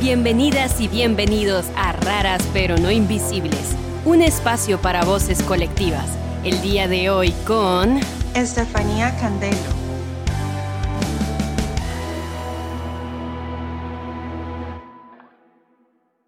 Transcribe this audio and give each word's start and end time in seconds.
Bienvenidas 0.00 0.80
y 0.80 0.86
bienvenidos 0.86 1.66
a 1.74 1.90
Raras 1.90 2.48
pero 2.52 2.76
no 2.76 2.88
Invisibles, 2.88 3.74
un 4.04 4.22
espacio 4.22 4.80
para 4.80 5.04
voces 5.04 5.42
colectivas. 5.42 6.16
El 6.44 6.62
día 6.62 6.86
de 6.86 7.10
hoy 7.10 7.32
con 7.44 7.98
Estefanía 8.32 9.16
Candelo. 9.18 9.58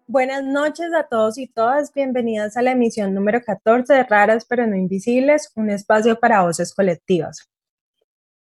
Buenas 0.05 0.43
noches 0.43 0.93
a 0.93 1.07
todos 1.07 1.37
y 1.37 1.47
todas, 1.47 1.93
bienvenidas 1.93 2.57
a 2.57 2.61
la 2.61 2.73
emisión 2.73 3.13
número 3.13 3.39
14 3.41 3.93
de 3.93 4.03
Raras 4.03 4.45
pero 4.49 4.67
no 4.67 4.75
Invisibles, 4.75 5.49
un 5.55 5.69
espacio 5.69 6.19
para 6.19 6.41
voces 6.41 6.73
colectivas. 6.73 7.49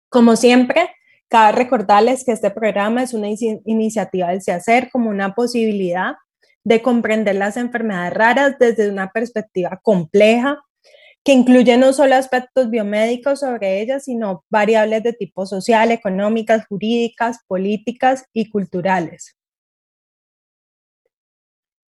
Como 0.08 0.34
siempre, 0.34 0.90
Cabe 1.30 1.52
recordarles 1.52 2.24
que 2.24 2.32
este 2.32 2.50
programa 2.50 3.04
es 3.04 3.14
una 3.14 3.28
iniciativa 3.64 4.28
del 4.28 4.42
CIACER 4.42 4.90
como 4.90 5.10
una 5.10 5.32
posibilidad 5.36 6.14
de 6.64 6.82
comprender 6.82 7.36
las 7.36 7.56
enfermedades 7.56 8.12
raras 8.14 8.56
desde 8.58 8.90
una 8.90 9.12
perspectiva 9.12 9.78
compleja, 9.80 10.60
que 11.22 11.32
incluye 11.32 11.76
no 11.76 11.92
solo 11.92 12.16
aspectos 12.16 12.68
biomédicos 12.68 13.40
sobre 13.40 13.80
ellas, 13.80 14.06
sino 14.06 14.44
variables 14.50 15.04
de 15.04 15.12
tipo 15.12 15.46
social, 15.46 15.92
económicas, 15.92 16.66
jurídicas, 16.66 17.38
políticas 17.46 18.24
y 18.32 18.50
culturales. 18.50 19.36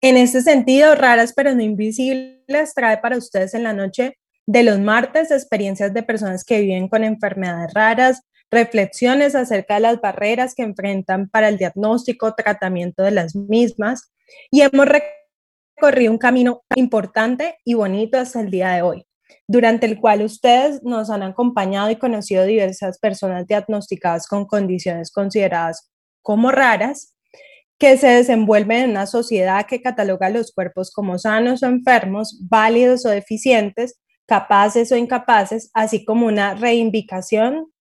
En 0.01 0.17
este 0.17 0.43
sentido, 0.43 0.95
Raras 0.95 1.33
pero 1.35 1.53
no 1.53 1.63
invisibles 1.63 2.75
trae 2.75 2.99
para 2.99 3.17
ustedes 3.17 3.55
en 3.55 3.65
la 3.65 3.73
noche 3.73 4.19
de 4.47 4.63
los 4.63 4.79
martes 4.79 5.33
experiencias 5.33 5.93
de 5.93 6.05
personas 6.05 6.45
que 6.45 6.61
viven 6.61 6.89
con 6.89 7.03
enfermedades 7.03 7.75
raras, 7.75 8.23
reflexiones 8.53 9.35
acerca 9.35 9.75
de 9.75 9.81
las 9.81 10.01
barreras 10.01 10.55
que 10.55 10.63
enfrentan 10.63 11.29
para 11.29 11.49
el 11.49 11.57
diagnóstico, 11.57 12.35
tratamiento 12.35 13.03
de 13.03 13.11
las 13.11 13.35
mismas 13.35 14.13
y 14.51 14.61
hemos 14.61 14.87
recorrido 14.87 16.13
un 16.13 16.19
camino 16.19 16.63
importante 16.77 17.57
y 17.65 17.75
bonito 17.75 18.19
hasta 18.19 18.41
el 18.41 18.51
día 18.51 18.71
de 18.73 18.83
hoy, 18.83 19.07
durante 19.49 19.87
el 19.87 19.99
cual 19.99 20.23
ustedes 20.23 20.83
nos 20.83 21.09
han 21.09 21.23
acompañado 21.23 21.91
y 21.91 21.97
conocido 21.97 22.45
diversas 22.45 22.99
personas 22.99 23.47
diagnosticadas 23.47 24.29
con 24.29 24.45
condiciones 24.45 25.11
consideradas 25.11 25.91
como 26.21 26.53
raras, 26.53 27.17
que 27.79 27.97
se 27.97 28.07
desenvuelven 28.07 28.85
en 28.85 28.91
una 28.91 29.07
sociedad 29.07 29.67
que 29.67 29.83
cataloga 29.83 30.29
los 30.29 30.53
cuerpos 30.53 30.93
como 30.93 31.19
sanos 31.19 31.63
o 31.63 31.67
enfermos, 31.67 32.39
válidos 32.49 33.05
o 33.07 33.09
deficientes, 33.09 33.99
capaces 34.27 34.93
o 34.93 34.97
incapaces, 34.97 35.71
así 35.75 36.05
como 36.05 36.27
una 36.27 36.55
reivindicación 36.55 37.72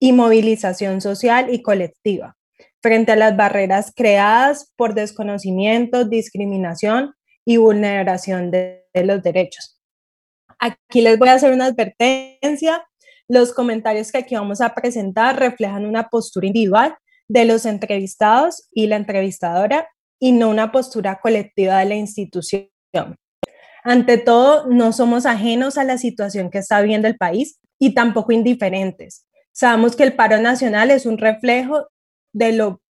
y 0.00 0.12
movilización 0.12 1.00
social 1.00 1.52
y 1.52 1.62
colectiva 1.62 2.38
frente 2.80 3.12
a 3.12 3.16
las 3.16 3.36
barreras 3.36 3.92
creadas 3.94 4.72
por 4.76 4.94
desconocimiento, 4.94 6.04
discriminación 6.04 7.14
y 7.44 7.56
vulneración 7.56 8.50
de, 8.50 8.84
los 8.94 9.22
derechos. 9.22 9.80
Aquí 10.58 11.00
les 11.02 11.18
voy 11.18 11.28
a 11.28 11.34
hacer 11.34 11.52
una 11.52 11.66
advertencia. 11.66 12.84
Los 13.28 13.52
comentarios 13.52 14.10
que 14.10 14.18
aquí 14.18 14.34
vamos 14.34 14.60
a 14.60 14.74
presentar 14.74 15.38
reflejan 15.38 15.86
una 15.86 16.08
postura 16.08 16.48
individual 16.48 16.96
de 17.28 17.44
los 17.44 17.64
entrevistados 17.64 18.68
y 18.72 18.86
la 18.86 18.96
entrevistadora 18.96 19.88
y 20.18 20.32
no 20.32 20.48
una 20.48 20.72
postura 20.72 21.20
colectiva 21.20 21.78
de 21.78 21.84
la 21.84 21.94
institución. 21.94 22.68
Ante 23.84 24.18
todo, 24.18 24.66
no 24.66 24.92
somos 24.92 25.24
ajenos 25.24 25.78
a 25.78 25.84
la 25.84 25.96
situación 25.96 26.50
que 26.50 26.58
está 26.58 26.80
viviendo 26.80 27.06
el 27.06 27.16
país 27.16 27.60
y 27.78 27.94
tampoco 27.94 28.32
indiferentes. 28.32 29.27
Sabemos 29.58 29.96
que 29.96 30.04
el 30.04 30.12
paro 30.12 30.40
nacional 30.40 30.92
es 30.92 31.04
un 31.04 31.18
reflejo 31.18 31.88
de 32.32 32.52
lo 32.52 32.80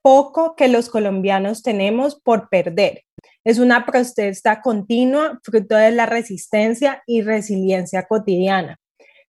poco 0.00 0.56
que 0.56 0.68
los 0.68 0.88
colombianos 0.88 1.62
tenemos 1.62 2.18
por 2.18 2.48
perder. 2.48 3.02
Es 3.44 3.58
una 3.58 3.84
protesta 3.84 4.62
continua, 4.62 5.38
fruto 5.42 5.76
de 5.76 5.90
la 5.90 6.06
resistencia 6.06 7.02
y 7.06 7.20
resiliencia 7.20 8.04
cotidiana, 8.04 8.80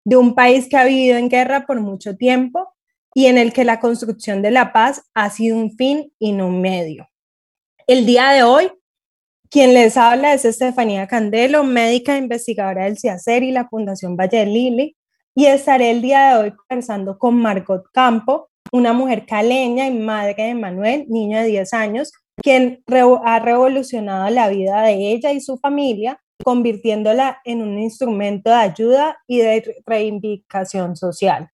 de 0.06 0.18
un 0.18 0.36
país 0.36 0.70
que 0.70 0.78
ha 0.78 0.86
vivido 0.86 1.18
en 1.18 1.30
guerra 1.30 1.66
por 1.66 1.82
mucho 1.82 2.16
tiempo 2.16 2.76
y 3.16 3.26
en 3.26 3.40
el 3.40 3.54
que 3.54 3.64
la 3.64 3.80
construcción 3.80 4.44
de 4.44 4.52
la 4.52 4.72
paz 4.72 5.02
ha 5.16 5.32
sido 5.32 5.58
un 5.58 5.76
fin 5.76 6.14
y 6.20 6.32
no 6.34 6.46
un 6.46 6.62
medio. 6.62 7.10
El 7.88 8.06
día 8.06 8.30
de 8.34 8.44
hoy, 8.44 8.72
quien 9.50 9.74
les 9.74 9.98
habla 9.98 10.36
es 10.36 10.46
Estefanía 10.46 11.08
Candelo, 11.08 11.64
médica 11.64 12.18
investigadora 12.18 12.84
del 12.84 13.00
CIACER 13.00 13.42
y 13.42 13.52
la 13.52 13.68
Fundación 13.68 14.16
Valle 14.16 14.46
Lili, 14.46 14.96
y 15.36 15.46
estaré 15.48 15.92
el 15.92 16.02
día 16.02 16.30
de 16.30 16.44
hoy 16.44 16.52
conversando 16.52 17.18
con 17.18 17.36
Margot 17.38 17.86
Campo, 17.92 18.50
una 18.72 18.94
mujer 18.94 19.26
caleña 19.26 19.88
y 19.88 19.94
madre 19.98 20.36
de 20.36 20.56
Manuel, 20.56 21.06
niño 21.10 21.40
de 21.40 21.46
10 21.46 21.74
años, 21.74 22.12
quien 22.38 22.84
ha 23.24 23.40
revolucionado 23.40 24.30
la 24.30 24.50
vida 24.50 24.82
de 24.82 25.12
ella 25.12 25.32
y 25.32 25.42
su 25.42 25.58
familia, 25.58 26.20
convirtiéndola 26.44 27.40
en 27.46 27.62
un 27.62 27.80
instrumento 27.80 28.50
de 28.50 28.56
ayuda 28.56 29.18
y 29.28 29.40
de 29.40 29.76
reivindicación 29.86 30.96
social. 30.96 31.50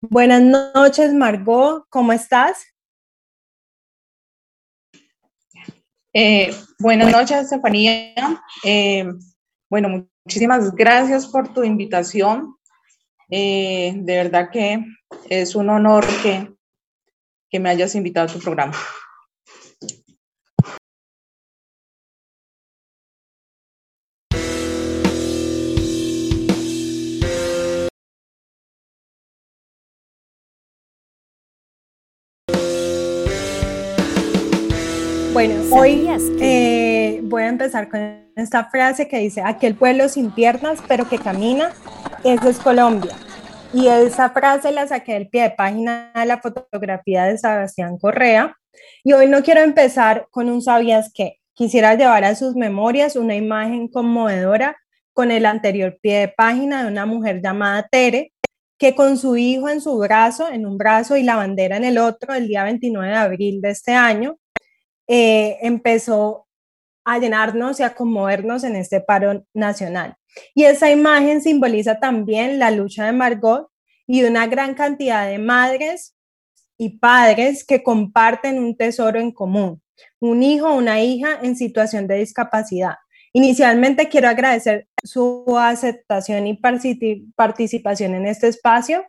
Buenas 0.00 0.42
noches, 0.42 1.12
Margot, 1.12 1.84
¿cómo 1.88 2.12
estás? 2.12 2.64
Eh, 6.14 6.50
buenas 6.78 7.12
noches, 7.12 7.44
Estefanía. 7.44 8.42
Eh, 8.64 9.06
bueno, 9.70 10.06
muchísimas 10.24 10.74
gracias 10.74 11.26
por 11.26 11.52
tu 11.52 11.64
invitación. 11.64 12.57
Eh, 13.30 13.92
de 13.96 14.16
verdad 14.16 14.50
que 14.50 14.84
es 15.28 15.54
un 15.54 15.70
honor 15.70 16.04
que, 16.22 16.50
que 17.50 17.60
me 17.60 17.70
hayas 17.70 17.94
invitado 17.94 18.28
a 18.28 18.32
tu 18.32 18.38
programa. 18.38 18.74
Bueno, 35.38 35.54
hoy 35.70 36.08
eh, 36.40 37.20
voy 37.22 37.44
a 37.44 37.46
empezar 37.46 37.88
con 37.88 38.00
esta 38.34 38.68
frase 38.70 39.06
que 39.06 39.18
dice, 39.18 39.40
aquel 39.40 39.76
pueblo 39.76 40.08
sin 40.08 40.32
piernas 40.32 40.80
pero 40.88 41.08
que 41.08 41.20
camina, 41.20 41.70
eso 42.24 42.48
es 42.48 42.58
Colombia. 42.58 43.14
Y 43.72 43.86
esa 43.86 44.30
frase 44.30 44.72
la 44.72 44.88
saqué 44.88 45.12
del 45.12 45.28
pie 45.28 45.42
de 45.42 45.50
página 45.50 46.10
de 46.12 46.26
la 46.26 46.38
fotografía 46.38 47.22
de 47.26 47.38
Sebastián 47.38 47.98
Correa. 47.98 48.56
Y 49.04 49.12
hoy 49.12 49.28
no 49.28 49.44
quiero 49.44 49.60
empezar 49.60 50.26
con 50.32 50.50
un 50.50 50.60
sabías 50.60 51.12
que. 51.14 51.36
Quisiera 51.54 51.94
llevar 51.94 52.24
a 52.24 52.34
sus 52.34 52.56
memorias 52.56 53.14
una 53.14 53.36
imagen 53.36 53.86
conmovedora 53.86 54.76
con 55.12 55.30
el 55.30 55.46
anterior 55.46 56.00
pie 56.02 56.18
de 56.18 56.28
página 56.36 56.82
de 56.82 56.90
una 56.90 57.06
mujer 57.06 57.40
llamada 57.40 57.86
Tere, 57.88 58.32
que 58.76 58.96
con 58.96 59.16
su 59.16 59.36
hijo 59.36 59.68
en 59.68 59.80
su 59.80 59.96
brazo, 59.98 60.50
en 60.50 60.66
un 60.66 60.76
brazo 60.76 61.16
y 61.16 61.22
la 61.22 61.36
bandera 61.36 61.76
en 61.76 61.84
el 61.84 61.98
otro, 61.98 62.34
el 62.34 62.48
día 62.48 62.64
29 62.64 63.08
de 63.08 63.16
abril 63.16 63.60
de 63.60 63.70
este 63.70 63.92
año, 63.92 64.36
eh, 65.08 65.58
empezó 65.62 66.46
a 67.04 67.18
llenarnos 67.18 67.80
y 67.80 67.82
a 67.82 67.94
conmovernos 67.94 68.64
en 68.64 68.76
este 68.76 69.00
paro 69.00 69.44
nacional. 69.54 70.16
Y 70.54 70.64
esa 70.64 70.90
imagen 70.90 71.40
simboliza 71.40 71.98
también 71.98 72.58
la 72.58 72.70
lucha 72.70 73.06
de 73.06 73.12
Margot 73.12 73.68
y 74.06 74.24
una 74.24 74.46
gran 74.46 74.74
cantidad 74.74 75.26
de 75.26 75.38
madres 75.38 76.14
y 76.76 76.98
padres 76.98 77.64
que 77.64 77.82
comparten 77.82 78.58
un 78.58 78.76
tesoro 78.76 79.18
en 79.18 79.32
común, 79.32 79.82
un 80.20 80.42
hijo 80.42 80.68
o 80.68 80.76
una 80.76 81.02
hija 81.02 81.38
en 81.42 81.56
situación 81.56 82.06
de 82.06 82.16
discapacidad. 82.16 82.96
Inicialmente 83.32 84.08
quiero 84.08 84.28
agradecer 84.28 84.86
su 85.02 85.44
aceptación 85.58 86.46
y 86.46 86.60
participación 87.34 88.14
en 88.14 88.26
este 88.26 88.48
espacio 88.48 89.04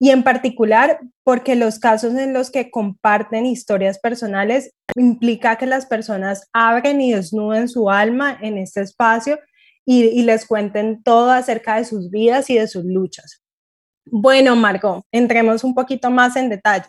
y 0.00 0.10
en 0.10 0.22
particular 0.22 1.00
porque 1.24 1.56
los 1.56 1.78
casos 1.78 2.14
en 2.14 2.32
los 2.32 2.50
que 2.50 2.70
comparten 2.70 3.46
historias 3.46 3.98
personales 3.98 4.72
implica 4.94 5.56
que 5.56 5.66
las 5.66 5.86
personas 5.86 6.48
abren 6.52 7.00
y 7.00 7.12
desnuden 7.12 7.68
su 7.68 7.90
alma 7.90 8.38
en 8.40 8.58
este 8.58 8.80
espacio 8.80 9.38
y, 9.84 10.22
les 10.22 10.46
cuenten 10.46 11.02
todo 11.02 11.30
acerca 11.30 11.76
de 11.76 11.84
sus 11.86 12.10
vidas 12.10 12.50
y 12.50 12.58
de 12.58 12.68
sus 12.68 12.84
luchas. 12.84 13.42
Bueno, 14.04 14.54
Margot, 14.54 15.02
entremos 15.10 15.64
un 15.64 15.74
poquito 15.74 16.10
más 16.10 16.36
en 16.36 16.50
detalle. 16.50 16.84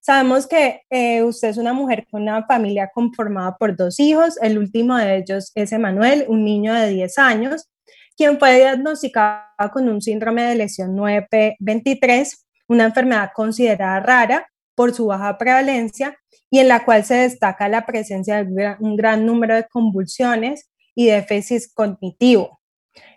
Sabemos 0.00 0.46
que 0.46 0.82
eh, 0.88 1.24
usted 1.24 1.48
es 1.48 1.56
una 1.56 1.72
mujer 1.72 2.06
con 2.08 2.22
una 2.22 2.46
familia 2.46 2.88
conformada 2.94 3.56
por 3.56 3.76
dos 3.76 3.98
hijos. 3.98 4.38
El 4.40 4.58
último 4.58 4.96
de 4.96 5.16
ellos 5.16 5.50
es 5.56 5.72
Emanuel, 5.72 6.24
un 6.28 6.44
niño 6.44 6.72
de 6.72 6.90
10 6.90 7.18
años, 7.18 7.68
quien 8.16 8.38
fue 8.38 8.58
diagnosticado 8.58 9.42
con 9.72 9.88
un 9.88 10.00
síndrome 10.00 10.44
de 10.44 10.54
lesión 10.54 10.96
9P23 10.96 12.45
una 12.68 12.84
enfermedad 12.84 13.30
considerada 13.34 14.00
rara 14.00 14.48
por 14.74 14.92
su 14.94 15.06
baja 15.06 15.38
prevalencia 15.38 16.18
y 16.50 16.58
en 16.58 16.68
la 16.68 16.84
cual 16.84 17.04
se 17.04 17.14
destaca 17.14 17.68
la 17.68 17.86
presencia 17.86 18.44
de 18.44 18.76
un 18.80 18.96
gran 18.96 19.26
número 19.26 19.54
de 19.54 19.66
convulsiones 19.68 20.70
y 20.94 21.06
déficit 21.06 21.62
cognitivo. 21.74 22.60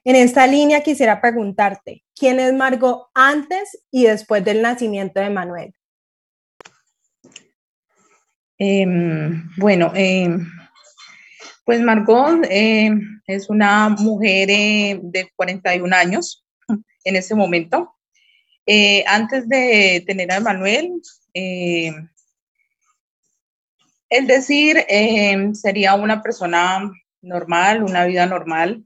En 0.04 0.16
esta 0.16 0.48
línea 0.48 0.82
quisiera 0.82 1.22
preguntarte, 1.22 2.04
¿quién 2.16 2.40
es 2.40 2.54
Margot 2.54 3.08
antes 3.14 3.84
y 3.92 4.06
después 4.06 4.44
del 4.44 4.62
nacimiento 4.62 5.20
de 5.20 5.30
Manuel? 5.30 5.74
Em, 8.58 9.50
bueno, 9.58 9.92
em, 9.96 10.46
pues 11.64 11.82
Margot 11.82 12.46
em, 12.50 13.22
es 13.26 13.50
una 13.50 13.90
mujer 13.90 14.50
eh, 14.50 15.00
de 15.02 15.30
41 15.36 15.94
años 15.94 16.46
en 17.06 17.16
este 17.16 17.36
momento. 17.36 17.96
Eh, 18.72 19.04
antes 19.08 19.50
de 19.50 20.04
tener 20.06 20.32
a 20.32 20.38
Emanuel, 20.38 21.02
el 21.34 22.08
decir 24.28 24.86
sería 25.54 25.96
una 25.96 26.22
persona 26.22 26.92
normal, 27.22 27.84
una 27.84 28.06
vida 28.06 28.28
normal. 28.28 28.86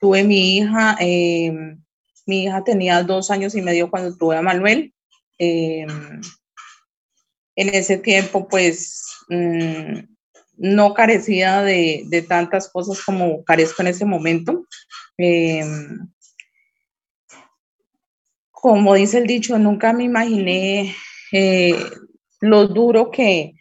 tuve 0.00 0.22
mi 0.22 0.58
hija, 0.58 0.96
mi 1.00 2.44
hija 2.44 2.62
tenía 2.62 3.02
dos 3.02 3.32
años 3.32 3.56
y 3.56 3.62
medio 3.62 3.90
cuando 3.90 4.16
tuve 4.16 4.36
a 4.36 4.42
Manuel 4.42 4.94
en 7.60 7.74
ese 7.74 7.98
tiempo 7.98 8.48
pues 8.48 9.04
mm, 9.28 9.98
no 10.56 10.94
carecía 10.94 11.62
de, 11.62 12.26
tantas 12.28 12.68
cosas 12.68 13.02
como 13.04 13.44
carezco 13.44 13.82
en 13.82 13.88
ese 13.88 14.04
momento. 14.04 14.66
Em, 15.18 16.08
como 18.60 18.94
dice 18.94 19.18
el 19.18 19.26
dicho, 19.26 19.58
nunca 19.58 19.92
me 19.92 20.04
imaginé 20.04 20.94
eh, 21.32 21.74
lo 22.40 22.68
duro 22.68 23.10
que, 23.10 23.54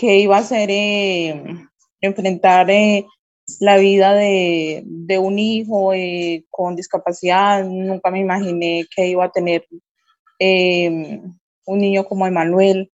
iba 0.00 0.38
a 0.38 0.42
ser 0.42 0.70
eh, 0.70 1.42
enfrentar 2.00 2.70
eh, 2.70 3.04
la 3.60 3.76
vida 3.76 4.14
de, 4.14 4.82
de 4.86 5.18
un 5.18 5.38
hijo 5.38 5.92
con 6.50 6.76
discapacidad. 6.76 7.64
Nunca 7.64 8.10
me 8.10 8.20
imaginé 8.20 8.86
que 8.94 9.08
iba 9.08 9.24
a 9.24 9.32
tener 9.32 9.66
un 10.40 11.78
niño 11.78 12.04
como 12.04 12.26
Emanuel. 12.26 12.90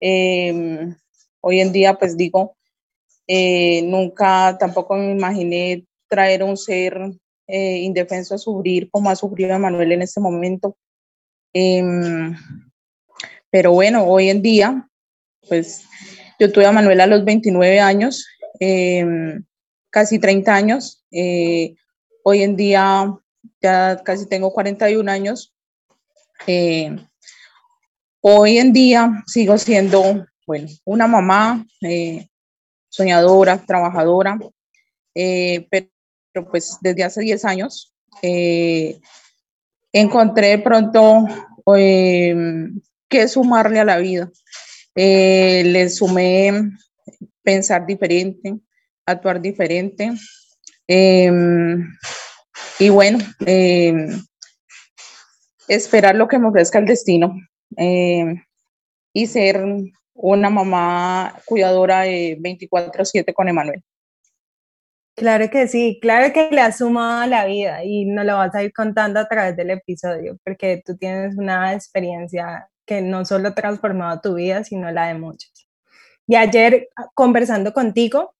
Em, 0.00 0.94
hoy 1.40 1.60
en 1.60 1.72
día, 1.72 1.98
pues 1.98 2.16
digo, 2.16 2.56
nunca 3.84 4.56
tampoco 4.58 4.96
me 4.96 5.12
imaginé 5.12 5.86
traer 6.08 6.42
un 6.42 6.56
ser 6.56 6.98
indefenso 7.46 8.34
a 8.34 8.38
sufrir 8.38 8.90
como 8.90 9.08
ha 9.10 9.16
sufrido 9.16 9.58
Manuel 9.58 9.92
en 9.92 10.02
este 10.02 10.20
momento. 10.20 10.76
Em, 11.52 12.36
pero 13.50 13.72
bueno, 13.72 14.04
hoy 14.04 14.30
en 14.30 14.42
día, 14.42 14.88
pues 15.48 15.84
yo 16.38 16.52
tuve 16.52 16.66
a 16.66 16.72
Manuel 16.72 17.00
a 17.00 17.06
los 17.06 17.24
29 17.24 17.80
años, 17.80 18.26
em, 18.60 19.44
casi 19.90 20.18
30 20.18 20.54
años. 20.54 21.04
Eh, 21.10 21.74
hoy 22.24 22.42
en 22.42 22.56
día 22.56 23.12
ya 23.60 24.00
casi 24.04 24.26
tengo 24.26 24.52
41 24.52 25.08
años. 25.08 25.54
Hoy 28.22 28.58
en 28.58 28.74
día 28.74 29.22
sigo 29.26 29.56
siendo, 29.56 30.26
bueno, 30.46 30.68
una 30.84 31.06
mamá 31.06 31.66
eh, 31.80 32.28
soñadora, 32.90 33.64
trabajadora, 33.64 34.38
eh, 35.14 35.66
pero, 35.70 36.50
pues 36.50 36.76
desde 36.82 37.02
hace 37.02 37.22
10 37.22 37.44
años 37.46 37.94
eh, 38.22 39.00
encontré 39.92 40.58
pronto 40.58 41.26
que 41.74 43.28
sumarle 43.28 43.80
a 43.80 43.84
la 43.84 43.98
vida. 43.98 44.30
le 44.94 45.88
sumé 45.88 46.52
pensar 47.42 47.86
diferente, 47.86 48.58
actuar 49.06 49.40
diferente. 49.40 50.12
Em, 50.86 51.88
y 52.78 52.88
bueno, 52.88 53.18
em, 53.46 54.20
esperar 55.68 56.16
lo 56.16 56.26
que 56.28 56.38
me 56.38 56.48
ofrezca 56.48 56.78
el 56.78 56.86
destino. 56.86 57.34
Eh, 57.76 58.34
y 59.12 59.26
ser 59.26 59.64
una 60.14 60.50
mamá 60.50 61.34
cuidadora 61.44 62.02
de 62.02 62.36
24/7 62.40 63.32
con 63.32 63.48
Emanuel. 63.48 63.82
Claro 65.20 65.50
que 65.50 65.68
sí, 65.68 65.98
claro 66.00 66.32
que 66.32 66.48
le 66.50 66.62
has 66.62 66.78
sumado 66.78 67.20
a 67.20 67.26
la 67.26 67.44
vida 67.44 67.84
y 67.84 68.06
nos 68.06 68.24
lo 68.24 68.38
vas 68.38 68.54
a 68.54 68.62
ir 68.62 68.72
contando 68.72 69.20
a 69.20 69.28
través 69.28 69.54
del 69.54 69.68
episodio, 69.68 70.38
porque 70.42 70.82
tú 70.82 70.96
tienes 70.96 71.36
una 71.36 71.74
experiencia 71.74 72.70
que 72.86 73.02
no 73.02 73.26
solo 73.26 73.48
ha 73.48 73.54
transformado 73.54 74.18
tu 74.22 74.36
vida, 74.36 74.64
sino 74.64 74.90
la 74.90 75.08
de 75.08 75.14
muchos. 75.18 75.68
Y 76.26 76.36
ayer 76.36 76.88
ah, 76.96 77.10
conversando 77.12 77.74
contigo, 77.74 78.34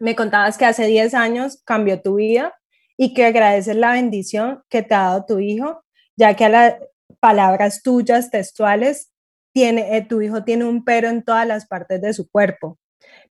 me 0.00 0.16
contabas 0.16 0.58
que 0.58 0.64
hace 0.64 0.88
10 0.88 1.14
años 1.14 1.62
cambió 1.64 2.02
tu 2.02 2.16
vida 2.16 2.52
y 2.96 3.14
que 3.14 3.26
agradeces 3.26 3.76
la 3.76 3.92
bendición 3.92 4.64
que 4.68 4.82
te 4.82 4.96
ha 4.96 5.02
dado 5.02 5.24
tu 5.24 5.38
hijo, 5.38 5.84
ya 6.16 6.34
que 6.34 6.46
a 6.46 6.48
la, 6.48 6.78
palabras 7.20 7.80
tuyas 7.80 8.28
textuales, 8.32 9.12
tiene, 9.54 9.96
eh, 9.96 10.04
tu 10.04 10.20
hijo 10.20 10.42
tiene 10.42 10.64
un 10.64 10.84
pero 10.84 11.08
en 11.08 11.22
todas 11.22 11.46
las 11.46 11.64
partes 11.68 12.02
de 12.02 12.12
su 12.12 12.28
cuerpo, 12.28 12.80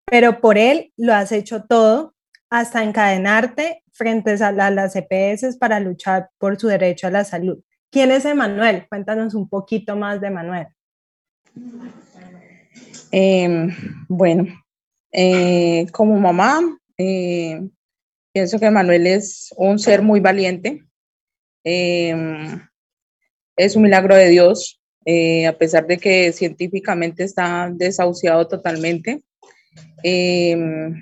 pero 0.06 0.39
por 0.39 0.57
él 0.57 0.94
lo 0.95 1.13
has 1.13 1.33
hecho 1.33 1.65
todo 1.65 2.15
hasta 2.51 2.83
encadenarte 2.83 3.81
frente 3.94 4.31
a, 4.44 4.51
las 4.51 4.95
EPS 4.95 5.56
para 5.57 5.80
luchar 5.80 6.30
por 6.38 6.59
su 6.59 6.68
derecho 6.68 7.07
a 7.07 7.12
la 7.12 7.24
salud. 7.24 7.63
¿Quién 7.89 8.12
es 8.12 8.25
Emanuel? 8.25 8.86
Cuéntanos 8.89 9.33
un 9.33 9.48
poquito 9.48 9.95
más 9.95 10.19
de 10.19 10.27
Emanuel. 10.27 10.68
Em, 13.09 13.74
bueno, 14.09 14.45
eh, 15.13 15.88
como 15.94 16.19
mamá, 16.19 16.59
eh, 16.98 17.62
pienso 18.33 18.59
que 18.59 18.65
Emanuel 18.65 19.07
es 19.07 19.53
un 19.56 19.80
ser 19.80 20.01
muy 20.01 20.19
valiente. 20.19 20.83
Em, 21.63 22.59
es 23.56 23.75
un 23.77 23.83
milagro 23.83 24.15
de 24.15 24.27
Dios, 24.27 24.81
eh, 25.06 25.48
a 25.48 25.57
pesar 25.57 25.88
de 25.88 25.98
que 25.98 26.33
científicamente 26.33 27.24
está 27.24 27.69
desahuciado 27.74 28.45
totalmente. 28.48 29.24
Em, 30.03 31.01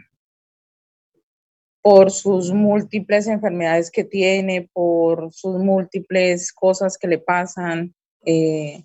por 1.81 2.11
sus 2.11 2.51
múltiples 2.51 3.27
enfermedades 3.27 3.89
que 3.89 4.03
tiene, 4.03 4.69
por 4.73 5.31
sus 5.33 5.57
múltiples 5.57 6.51
cosas 6.51 6.97
que 6.97 7.07
le 7.07 7.19
pasan. 7.19 7.93
Eh, 8.25 8.83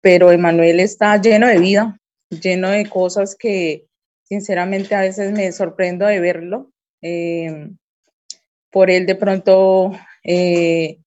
pero 0.00 0.30
Emanuel 0.30 0.80
está 0.80 1.20
lleno 1.20 1.48
de 1.48 1.58
vida, 1.58 1.98
lleno 2.30 2.70
de 2.70 2.88
cosas 2.88 3.34
que 3.36 3.86
sinceramente 4.22 4.94
a 4.94 5.00
veces 5.00 5.32
me 5.32 5.50
sorprendo 5.52 6.06
de 6.06 6.20
verlo. 6.20 6.70
Em, 7.00 7.76
por 8.70 8.90
él 8.90 9.06
de 9.06 9.14
pronto 9.14 9.92
eh, 10.24 10.98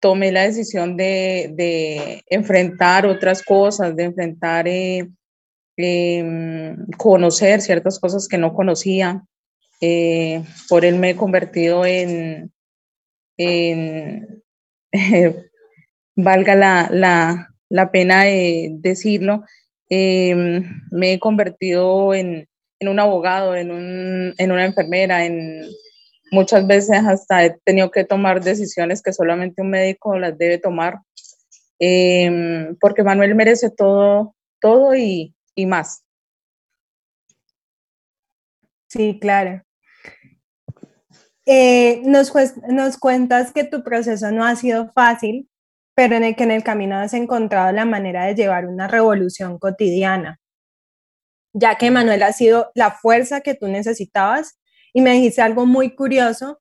tomé 0.00 0.30
la 0.30 0.42
decisión 0.42 0.96
de, 0.96 2.22
enfrentar 2.28 3.06
otras 3.06 3.42
cosas, 3.42 3.96
de 3.96 4.04
enfrentar, 4.04 4.68
eh, 4.68 5.08
em, 5.76 6.86
conocer 6.96 7.60
ciertas 7.60 7.98
cosas 7.98 8.28
que 8.28 8.38
no 8.38 8.54
conocía. 8.54 9.24
Eh, 9.80 10.42
por 10.68 10.84
él 10.84 10.96
me 10.96 11.10
he 11.10 11.16
convertido 11.16 11.84
en, 11.84 12.52
valga 16.16 16.54
la, 16.54 17.90
pena 17.92 18.24
de 18.24 18.70
decirlo, 18.78 19.44
em, 19.88 20.64
me 20.90 21.12
he 21.12 21.18
convertido 21.18 22.14
en, 22.14 22.48
un 22.80 22.98
abogado, 22.98 23.54
en, 23.56 24.34
en 24.38 24.52
una 24.52 24.64
enfermera, 24.64 25.26
en, 25.26 25.66
Muchas 26.32 26.66
veces 26.66 26.98
hasta 27.06 27.44
he 27.44 27.58
tenido 27.64 27.90
que 27.90 28.04
tomar 28.04 28.42
decisiones 28.42 29.00
que 29.00 29.12
solamente 29.12 29.62
un 29.62 29.70
médico 29.70 30.18
las 30.18 30.36
debe 30.36 30.58
tomar, 30.58 30.98
em, 31.78 32.76
porque 32.80 33.04
Manuel 33.04 33.34
merece 33.34 33.70
todo, 33.70 34.34
todo 34.60 34.94
y, 34.96 35.34
más. 35.66 36.02
Sí, 38.88 39.18
claro. 39.20 39.62
Eh, 41.46 42.02
nos, 42.04 42.32
nos 42.68 42.98
cuentas 42.98 43.52
que 43.52 43.64
tu 43.64 43.84
proceso 43.84 44.32
no 44.32 44.44
ha 44.44 44.56
sido 44.56 44.90
fácil, 44.92 45.48
pero 45.94 46.16
en 46.16 46.24
el 46.24 46.36
que 46.36 46.44
en 46.44 46.50
el 46.50 46.64
camino 46.64 46.96
has 46.96 47.14
encontrado 47.14 47.72
la 47.72 47.84
manera 47.84 48.24
de 48.26 48.34
llevar 48.34 48.66
una 48.66 48.88
revolución 48.88 49.58
cotidiana, 49.58 50.40
ya 51.52 51.76
que 51.76 51.90
Manuel 51.90 52.22
ha 52.24 52.32
sido 52.32 52.70
la 52.74 52.90
fuerza 52.90 53.40
que 53.40 53.54
tú 53.54 53.68
necesitabas 53.68 54.58
y 54.92 55.00
me 55.00 55.12
dijiste 55.12 55.40
algo 55.40 55.66
muy 55.66 55.94
curioso, 55.94 56.60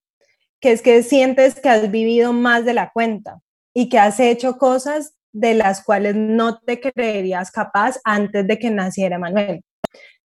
que 0.62 0.72
es 0.72 0.82
que 0.82 1.04
sientes 1.04 1.60
que 1.60 1.70
has 1.70 1.92
vivido 1.92 2.32
más 2.32 2.63
de 2.63 2.74
la 2.74 2.92
cuenta 2.92 3.42
y 3.74 3.89
que 3.89 4.00
has 4.00 4.20
hecho 4.20 4.58
cosas 4.58 5.15
de 5.34 5.54
las 5.54 5.84
cuales 5.84 6.15
no 6.15 6.60
te 6.60 6.80
creerías 6.80 7.51
capaz 7.51 8.00
antes 8.06 8.48
de 8.48 8.58
que 8.58 8.70
naciera 8.70 9.20
Manuel. 9.20 9.63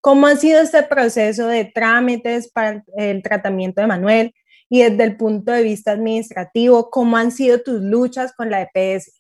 ¿Cómo 0.01 0.29
ha 0.29 0.37
sido 0.37 0.61
este 0.61 0.83
proceso 0.85 1.47
de 1.49 1.65
trámites 1.65 2.51
para 2.51 2.85
el 2.97 3.23
tratamiento 3.23 3.81
de 3.81 3.87
Manuel? 3.89 4.35
Y 4.71 4.83
desde 4.83 5.05
el 5.05 5.17
punto 5.17 5.53
de 5.53 5.63
vista 5.63 5.93
administrativo, 5.93 6.89
¿cómo 6.89 7.19
han 7.19 7.33
sido 7.33 7.61
tus 7.61 7.83
luchas 7.83 8.33
con 8.33 8.49
la 8.49 8.63
EPS? 8.63 9.13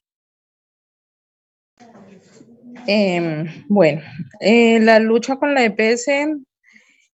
Em, 2.86 3.46
bueno, 3.68 4.00
eh, 4.40 4.80
la 4.80 4.98
lucha 5.00 5.36
con 5.36 5.52
la 5.52 5.64
EPS 5.64 6.40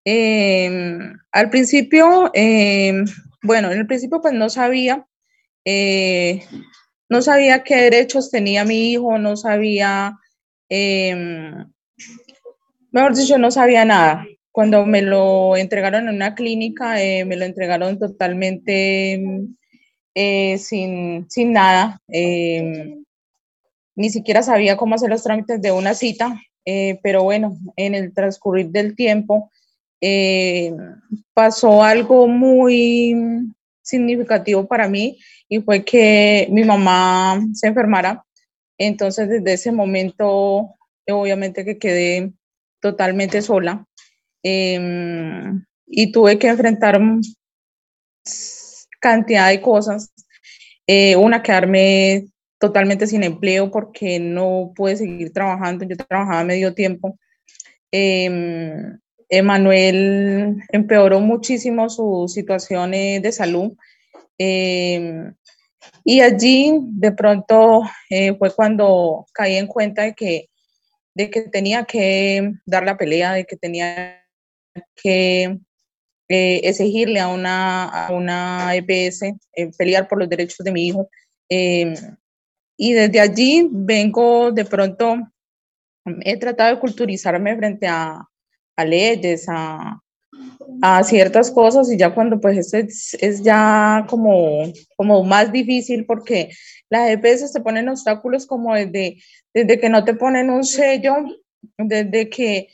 Em, 0.08 1.18
al 1.32 1.50
principio, 1.50 2.30
em, 2.32 3.04
bueno, 3.42 3.72
en 3.72 3.78
el 3.80 3.86
principio 3.88 4.20
pues 4.20 4.34
no 4.34 4.48
sabía, 4.48 5.04
eh, 5.64 6.44
no 7.08 7.22
sabía 7.22 7.64
qué 7.64 7.74
derechos 7.74 8.30
tenía 8.30 8.64
mi 8.64 8.92
hijo, 8.92 9.18
no 9.18 9.36
sabía 9.36 10.16
Mejor 12.92 13.14
dicho, 13.14 13.38
no 13.38 13.50
sabía 13.50 13.84
nada. 13.84 14.26
Cuando 14.56 14.86
me 14.86 15.02
lo 15.02 15.54
entregaron 15.54 16.08
en 16.08 16.14
una 16.14 16.34
clínica, 16.34 17.02
eh, 17.02 17.26
me 17.26 17.36
lo 17.36 17.44
entregaron 17.44 17.98
totalmente 17.98 19.20
eh, 20.14 20.56
sin, 20.56 21.26
sin, 21.28 21.52
nada. 21.52 22.00
Eh, 22.08 22.96
ni 23.94 24.08
siquiera 24.08 24.42
sabía 24.42 24.78
cómo 24.78 24.94
hacer 24.94 25.10
los 25.10 25.22
trámites 25.22 25.60
de 25.60 25.72
una 25.72 25.92
cita, 25.92 26.40
pero 27.02 27.22
bueno, 27.25 27.58
en 27.76 27.94
el 27.94 28.14
transcurrir 28.14 28.68
del 28.70 28.96
tiempo 28.96 29.50
pasó 31.34 31.82
algo 31.82 32.26
muy 32.26 33.14
significativo 33.82 34.66
para 34.66 34.88
mí 34.88 35.18
y 35.50 35.60
fue 35.60 35.84
que 35.84 36.48
mi 36.50 36.64
mamá 36.64 37.42
se 37.52 37.66
enfermara. 37.66 38.25
Entonces, 38.78 39.28
desde 39.28 39.52
ese 39.52 39.70
momento, 39.70 40.76
obviamente 41.06 41.62
que 41.62 41.76
quedé 41.76 42.32
totalmente 42.80 43.42
sola 43.42 43.86
em, 44.46 45.64
y 45.86 46.12
tuve 46.12 46.38
que 46.38 46.48
enfrentar 46.48 47.00
cantidad 49.00 49.48
de 49.50 49.60
cosas. 49.60 50.12
Eh, 50.86 51.16
una, 51.16 51.42
quedarme 51.42 52.26
totalmente 52.58 53.06
sin 53.06 53.24
empleo 53.24 53.70
porque 53.70 54.20
no 54.20 54.72
pude 54.76 54.96
seguir 54.96 55.32
trabajando, 55.32 55.84
yo 55.84 55.96
trabajaba 55.96 56.44
medio 56.44 56.74
tiempo. 56.74 57.18
Eh, 57.90 58.30
Emanuel 59.28 60.62
empeoró 60.70 61.20
muchísimo 61.20 61.88
su 61.88 62.26
situación 62.28 62.94
eh, 62.94 63.20
de 63.20 63.32
salud. 63.32 63.72
Em, 64.38 65.34
y 66.04 66.20
allí 66.20 66.78
de 66.82 67.12
pronto 67.12 67.82
eh, 68.10 68.36
fue 68.38 68.54
cuando 68.54 69.26
caí 69.32 69.56
en 69.56 69.66
cuenta 69.66 70.02
de 70.02 70.14
que 70.14 70.48
de 71.14 71.30
que 71.30 71.42
tenía 71.42 71.84
que 71.84 72.52
dar 72.66 72.84
la 72.84 72.98
pelea, 72.98 73.32
de 73.32 73.46
que 73.46 73.56
tenía 73.56 74.22
que 74.95 75.59
eh, 76.28 76.61
exigirle 76.64 77.21
a 77.21 77.28
una, 77.28 77.85
a 77.85 78.12
una 78.12 78.75
EPS, 78.75 79.23
eh, 79.54 79.71
pelear 79.76 80.09
por 80.09 80.18
los 80.18 80.28
derechos 80.28 80.59
de 80.64 80.73
mi 80.73 80.88
hijo. 80.88 81.09
Em, 81.49 81.95
y 82.76 82.92
desde 82.92 83.21
allí 83.21 83.68
vengo 83.71 84.50
de 84.52 84.64
pronto, 84.64 85.16
he 86.23 86.37
tratado 86.37 86.75
de 86.75 86.80
culturizarme 86.80 87.56
frente 87.56 87.87
a, 87.87 88.23
a 88.76 88.85
leyes, 88.85 89.47
a, 89.49 90.00
a 90.83 91.02
ciertas 91.04 91.50
cosas 91.50 91.90
y 91.90 91.97
ya 91.97 92.14
cuando 92.14 92.40
pues 92.40 92.59
esto 92.59 92.76
es, 92.78 93.42
ya 93.42 94.04
como, 94.09 94.73
como 94.97 95.25
más 95.25 95.50
difícil 95.52 96.04
porque 96.06 96.50
las 96.90 97.11
EPS 97.11 97.52
te 97.52 97.61
ponen 97.61 97.88
obstáculos 97.88 98.47
como 98.47 98.75
desde, 98.75 99.16
desde 99.54 99.78
que 99.78 99.88
no 99.88 100.04
te 100.04 100.14
ponen 100.14 100.50
un 100.50 100.64
sello, 100.64 101.14
desde 101.78 102.28
que 102.28 102.68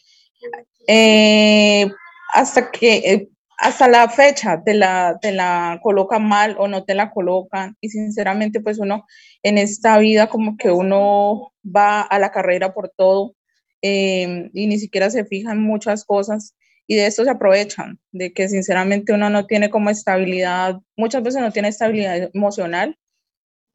eh, 0.87 1.91
hasta 2.35 2.71
que 2.71 2.97
eh, 2.97 3.29
hasta 3.59 3.89
la 3.89 4.09
fecha 4.09 4.63
te 4.65 4.75
la, 4.75 5.19
te 5.21 5.31
la 5.33 5.79
colocan 5.83 6.27
mal 6.27 6.57
o 6.59 6.67
no 6.69 6.85
te 6.85 6.95
la 6.95 7.11
colocan. 7.11 7.77
Y 7.81 7.91
sinceramente 7.91 8.61
pues 8.61 8.79
uno 8.79 9.07
en 9.43 9.59
esta 9.59 9.99
vida 9.99 10.29
como 10.29 10.57
que 10.57 10.71
uno 10.71 11.53
va 11.65 12.01
a 12.03 12.19
la 12.19 12.33
carrera 12.33 12.75
por 12.75 12.91
todo 12.97 13.35
eh, 13.83 14.51
y 14.53 14.67
ni 14.67 14.79
siquiera 14.79 15.11
se 15.11 15.25
fija 15.25 15.53
en 15.53 15.63
muchas 15.63 16.05
cosas. 16.05 16.57
Y 16.89 16.97
de 16.97 17.07
esto 17.07 17.25
se 17.25 17.31
aprovechan, 17.31 18.01
de 18.11 18.33
que 18.33 18.49
sinceramente 18.49 19.13
uno 19.13 19.31
no 19.31 19.47
tiene 19.47 19.71
como 19.71 19.91
estabilidad, 19.91 20.81
muchas 20.97 21.23
veces 21.23 21.41
no 21.41 21.53
tiene 21.53 21.69
estabilidad 21.69 22.31
emocional. 22.35 22.99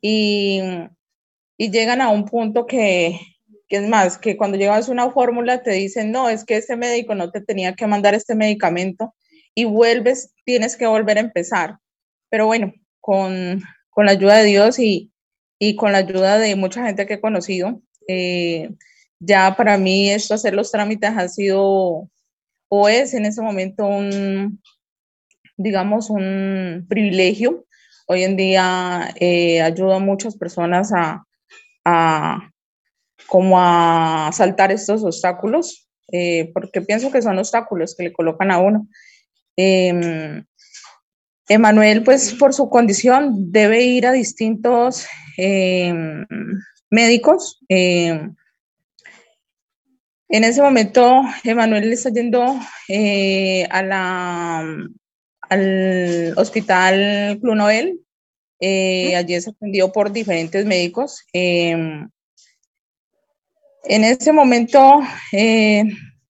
Y, 0.01 0.61
y 1.57 1.71
llegan 1.71 2.01
a 2.01 2.09
un 2.09 2.25
punto 2.25 2.67
que, 2.67 3.19
que, 3.67 3.77
es 3.77 3.87
más, 3.87 4.17
que 4.17 4.37
cuando 4.37 4.57
llegas 4.57 4.87
a 4.87 4.91
una 4.91 5.11
fórmula 5.11 5.63
te 5.63 5.71
dicen, 5.71 6.11
no, 6.11 6.29
es 6.29 6.45
que 6.45 6.57
este 6.57 6.75
médico 6.75 7.15
no 7.15 7.31
te 7.31 7.41
tenía 7.41 7.73
que 7.73 7.87
mandar 7.87 8.13
este 8.13 8.35
medicamento 8.35 9.13
y 9.53 9.65
vuelves, 9.65 10.33
tienes 10.45 10.77
que 10.77 10.87
volver 10.87 11.17
a 11.17 11.21
empezar. 11.21 11.77
Pero 12.29 12.45
bueno, 12.45 12.73
con, 12.99 13.61
con 13.89 14.05
la 14.05 14.11
ayuda 14.11 14.37
de 14.37 14.45
Dios 14.45 14.79
y, 14.79 15.11
y, 15.59 15.75
con 15.75 15.91
la 15.91 15.99
ayuda 15.99 16.37
de 16.37 16.55
mucha 16.55 16.85
gente 16.85 17.05
que 17.05 17.15
he 17.15 17.21
conocido, 17.21 17.81
eh, 18.07 18.69
ya 19.19 19.55
para 19.55 19.77
mí 19.77 20.09
esto, 20.11 20.33
hacer 20.33 20.53
los 20.53 20.71
trámites 20.71 21.11
ha 21.15 21.27
sido 21.27 22.09
o 22.69 22.89
es 22.89 23.13
en 23.13 23.25
ese 23.25 23.41
momento 23.41 23.85
un, 23.85 24.61
digamos, 25.57 26.09
un 26.09 26.85
privilegio. 26.87 27.65
Hoy 28.07 28.23
en 28.23 28.37
día 28.37 29.13
eh, 29.19 29.61
ayuda 29.61 29.97
a 29.97 29.99
muchas 29.99 30.37
personas 30.37 30.91
a, 30.93 31.23
como 33.27 33.57
a 33.59 34.29
saltar 34.33 34.71
estos 34.71 35.03
obstáculos, 35.03 35.89
eh, 36.11 36.51
porque 36.53 36.81
pienso 36.81 37.11
que 37.11 37.21
son 37.21 37.37
obstáculos 37.37 37.95
que 37.95 38.03
le 38.03 38.13
colocan 38.13 38.51
a 38.51 38.59
uno. 38.59 38.87
Eh, 39.55 40.43
Emanuel, 41.49 42.03
pues 42.03 42.33
por 42.33 42.53
su 42.53 42.69
condición, 42.69 43.51
debe 43.51 43.83
ir 43.83 44.05
a 44.05 44.11
distintos 44.11 45.07
em, 45.37 46.25
médicos. 46.89 47.59
En 50.29 50.43
ese 50.43 50.61
momento, 50.61 51.21
Emanuel 51.45 51.93
está 51.93 52.09
yendo 52.09 52.59
eh, 52.89 53.65
a 53.69 53.81
la, 53.81 54.59
al 55.49 56.33
hospital 56.35 57.39
Clunoel. 57.41 58.01
Eh, 58.59 59.15
allí 59.15 59.35
es 59.35 59.47
atendido 59.47 59.91
por 59.93 60.11
diferentes 60.11 60.65
médicos. 60.65 61.25
Em, 61.31 62.09
en 63.89 64.03
ese 64.03 64.31
momento, 64.33 64.99
eh, 65.31 65.83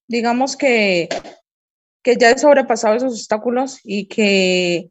digamos 0.07 0.55
que, 0.55 1.09
que 2.03 2.15
ya 2.15 2.31
he 2.31 2.37
sobrepasado 2.37 2.95
esos 2.95 3.13
obstáculos 3.13 3.79
y 3.83 4.07
que, 4.07 4.89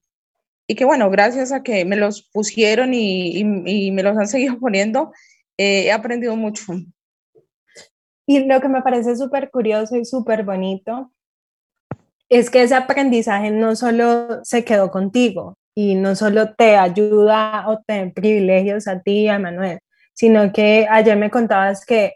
y 0.66 0.75
que, 0.75 0.85
bueno, 0.85 1.08
gracias 1.11 1.52
a 1.52 1.62
que 1.62 1.85
me 1.85 1.96
los 1.96 2.28
pusieron 2.32 2.92
y, 2.92 3.38
y, 3.38 3.90
me 3.92 4.02
los 4.02 4.16
han 4.16 4.28
seguido 4.28 4.58
poniendo, 4.61 5.12
he 5.56 5.92
aprendido 5.92 6.37
mucho. 6.37 6.64
Y 8.26 8.44
lo 8.44 8.61
que 8.61 8.68
me 8.68 8.82
parece 8.82 9.16
súper 9.16 9.50
curioso 9.50 9.96
y 9.96 10.04
súper 10.04 10.42
bonito 10.42 11.12
es 12.28 12.50
que 12.50 12.62
ese 12.62 12.75
aprendizaje 12.75 13.52
no 13.52 13.76
solo 13.76 14.44
se 14.44 14.64
quedó 14.64 14.90
contigo 14.90 15.56
y 15.76 15.94
no 15.94 16.16
solo 16.16 16.54
te 16.54 16.76
ayuda 16.76 17.68
o 17.68 17.80
te 17.87 18.08
privilegios 18.08 18.88
a 18.88 19.00
ti 19.00 19.23
y 19.23 19.28
a 19.28 19.38
Manuel, 19.38 19.78
sino 20.12 20.52
que 20.52 20.88
ayer 20.90 21.16
me 21.16 21.30
contabas 21.30 21.87
que 21.87 22.14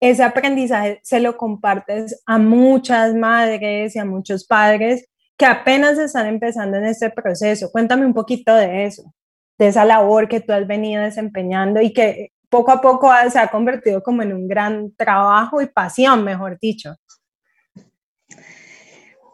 ese 0.00 0.22
aprendizaje 0.22 1.00
se 1.02 1.20
lo 1.20 1.36
compartes 1.36 2.22
a 2.26 2.38
muchas 2.38 3.14
madres 3.14 3.96
y 3.96 3.98
a 3.98 4.04
muchos 4.04 4.46
padres 4.46 5.08
que 5.36 5.46
apenas 5.46 5.98
están 5.98 6.26
empezando 6.26 6.76
en 6.78 6.86
este 6.86 7.10
proceso. 7.10 7.70
Cuéntame 7.70 8.06
un 8.06 8.14
poquito 8.14 8.54
de 8.54 8.86
eso, 8.86 9.14
de 9.58 9.68
esa 9.68 9.84
labor 9.84 10.28
que 10.28 10.40
tú 10.40 10.52
has 10.52 10.66
venido 10.66 11.02
desempeñando 11.02 11.80
y 11.80 11.92
que 11.92 12.32
poco 12.48 12.72
a 12.72 12.80
poco 12.80 13.10
se 13.30 13.38
ha 13.38 13.48
convertido 13.48 14.02
como 14.02 14.22
en 14.22 14.32
un 14.32 14.48
gran 14.48 14.94
trabajo 14.96 15.60
y 15.60 15.66
pasión, 15.66 16.24
mejor 16.24 16.58
dicho. 16.60 16.94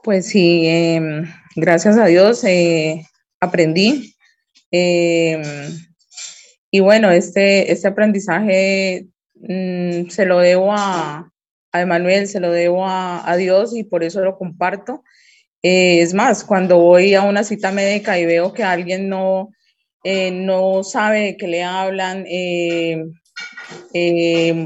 Pues 0.03 0.27
sí, 0.27 0.67
em, 0.67 1.25
gracias 1.55 1.97
a 1.97 2.07
Dios 2.07 2.43
eh, 2.45 3.07
aprendí. 3.41 4.17
Em, 4.71 5.43
y 6.71 6.81
bueno, 6.81 7.11
este, 7.11 7.71
este 7.71 7.87
aprendizaje 7.87 9.12
mm, 9.43 10.09
se 10.09 10.25
lo 10.25 10.39
debo 10.39 10.73
a, 10.73 11.31
a 11.73 11.81
Emanuel, 11.81 12.29
se 12.29 12.41
lo 12.41 12.51
debo 12.51 12.87
a, 12.87 13.29
a, 13.31 13.37
Dios 13.37 13.75
y 13.75 13.85
por 13.85 14.05
eso 14.05 14.21
lo 14.21 14.37
comparto. 14.37 15.03
Eh, 15.63 16.01
es 16.03 16.13
más, 16.13 16.45
cuando 16.45 16.79
voy 16.79 17.15
a 17.15 17.23
una 17.23 17.45
cita 17.45 17.71
médica 17.71 18.19
y 18.19 18.27
veo 18.27 18.53
que 18.53 18.65
alguien 18.65 19.09
no, 19.09 19.51
eh, 20.05 20.31
no 20.33 20.83
sabe 20.83 21.37
que 21.37 21.47
le 21.47 21.63
hablan, 21.63 22.25
eh, 22.29 23.05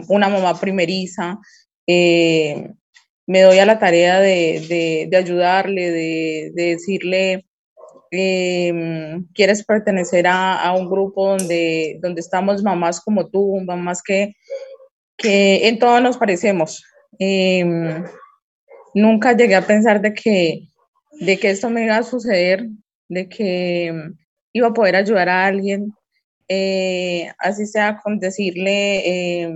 una 0.08 0.28
mamá 0.28 0.58
primeriza, 0.58 1.38
me 1.86 3.42
doy 3.42 3.58
a 3.58 3.66
la 3.66 3.78
tarea 3.78 4.20
de, 4.20 5.06
de, 5.10 5.16
ayudarle, 5.16 5.90
de, 5.90 6.50
de 6.54 6.64
decirle, 6.70 7.44
quieres 8.10 9.64
pertenecer 9.64 10.26
a, 10.26 10.60
a, 10.62 10.72
un 10.72 10.88
grupo 10.88 11.30
donde, 11.30 11.98
donde 12.00 12.20
estamos 12.20 12.62
mamás 12.62 13.00
como 13.00 13.28
tú, 13.28 13.60
mamás 13.64 14.02
que, 14.02 14.34
que 15.16 15.68
en 15.68 15.78
todo 15.78 16.00
nos 16.00 16.16
parecemos. 16.16 16.84
nunca 18.94 19.36
llegué 19.36 19.54
a 19.54 19.66
pensar 19.66 20.00
de 20.00 20.14
que, 20.14 20.68
de 21.20 21.38
que 21.38 21.50
esto 21.50 21.70
me 21.70 21.84
iba 21.84 21.96
a 21.96 22.02
suceder, 22.02 22.68
de 23.08 23.28
que 23.28 23.92
iba 24.52 24.68
a 24.68 24.74
poder 24.74 24.96
ayudar 24.96 25.28
a 25.28 25.46
alguien, 25.46 25.92
eh, 26.48 27.32
así 27.38 27.66
sea 27.66 28.00
con 28.02 28.18
decirle, 28.18 29.50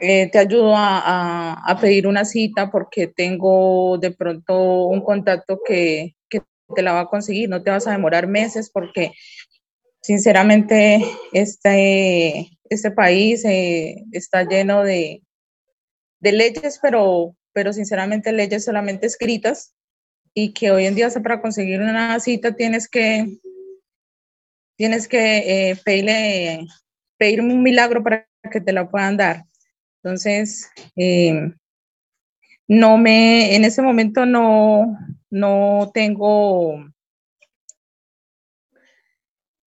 eh, 0.00 0.30
te 0.30 0.38
ayudo 0.38 0.74
a, 0.74 1.52
a, 1.52 1.80
pedir 1.80 2.06
una 2.06 2.24
cita 2.24 2.70
porque 2.70 3.06
tengo 3.06 3.98
de 3.98 4.10
pronto 4.12 4.86
un 4.86 5.02
contacto 5.02 5.60
que, 5.64 6.14
te 6.74 6.82
la 6.82 6.92
va 6.92 7.00
a 7.00 7.08
conseguir, 7.08 7.48
no 7.48 7.62
te 7.62 7.70
vas 7.70 7.86
a 7.86 7.92
demorar 7.92 8.26
meses 8.26 8.70
porque 8.70 9.12
sinceramente 10.02 11.04
este, 11.32 12.50
este 12.68 12.90
país 12.90 13.44
está 13.44 14.44
lleno 14.44 14.82
de, 14.82 15.22
de 16.20 16.32
leyes, 16.32 16.78
pero 16.82 17.34
pero 17.52 17.72
sinceramente 17.72 18.32
leyes 18.32 18.64
solamente 18.64 19.06
escritas 19.06 19.74
y 20.34 20.52
que 20.52 20.70
hoy 20.70 20.86
en 20.86 20.94
día 20.94 21.08
para 21.22 21.40
conseguir 21.40 21.80
una 21.80 22.18
cita 22.20 22.54
tienes 22.54 22.88
que 22.88 23.38
tienes 24.76 25.08
que 25.08 25.70
eh, 25.70 25.76
pedirle 25.84 26.66
pedir 27.18 27.40
un 27.40 27.62
milagro 27.62 28.02
para 28.02 28.26
que 28.50 28.60
te 28.60 28.72
la 28.72 28.88
puedan 28.88 29.18
dar. 29.18 29.44
Entonces, 30.02 30.70
eh, 30.96 31.52
no 32.66 32.96
me, 32.96 33.54
en 33.54 33.64
ese 33.66 33.82
momento 33.82 34.24
no, 34.24 34.96
no 35.30 35.90
tengo, 35.94 36.84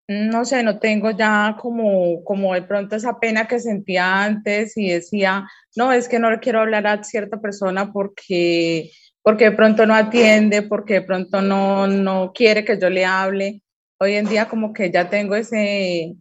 no 0.08 0.44
sé, 0.44 0.62
no 0.62 0.78
tengo 0.78 1.10
ya 1.10 1.56
como, 1.60 2.24
como 2.24 2.54
de 2.54 2.62
pronto 2.62 2.96
esa 2.96 3.18
pena 3.18 3.46
que 3.46 3.60
sentía 3.60 4.24
antes 4.24 4.76
y 4.76 4.90
decía, 4.90 5.48
no, 5.76 5.92
es 5.92 6.08
que 6.08 6.18
no 6.18 6.30
le 6.30 6.40
quiero 6.40 6.60
hablar 6.60 6.86
a 6.86 7.04
cierta 7.04 7.40
persona 7.40 7.92
porque, 7.92 8.90
porque 9.22 9.44
de 9.44 9.56
pronto 9.56 9.86
no 9.86 9.94
atiende, 9.94 10.62
porque 10.62 10.94
de 10.94 11.02
pronto 11.02 11.40
no, 11.40 11.86
no 11.86 12.32
quiere 12.34 12.64
que 12.64 12.78
yo 12.78 12.90
le 12.90 13.04
hable. 13.04 13.62
Hoy 13.98 14.14
en 14.14 14.26
día 14.26 14.48
como 14.48 14.72
que 14.72 14.90
ya 14.90 15.08
tengo 15.08 15.36
ese, 15.36 16.16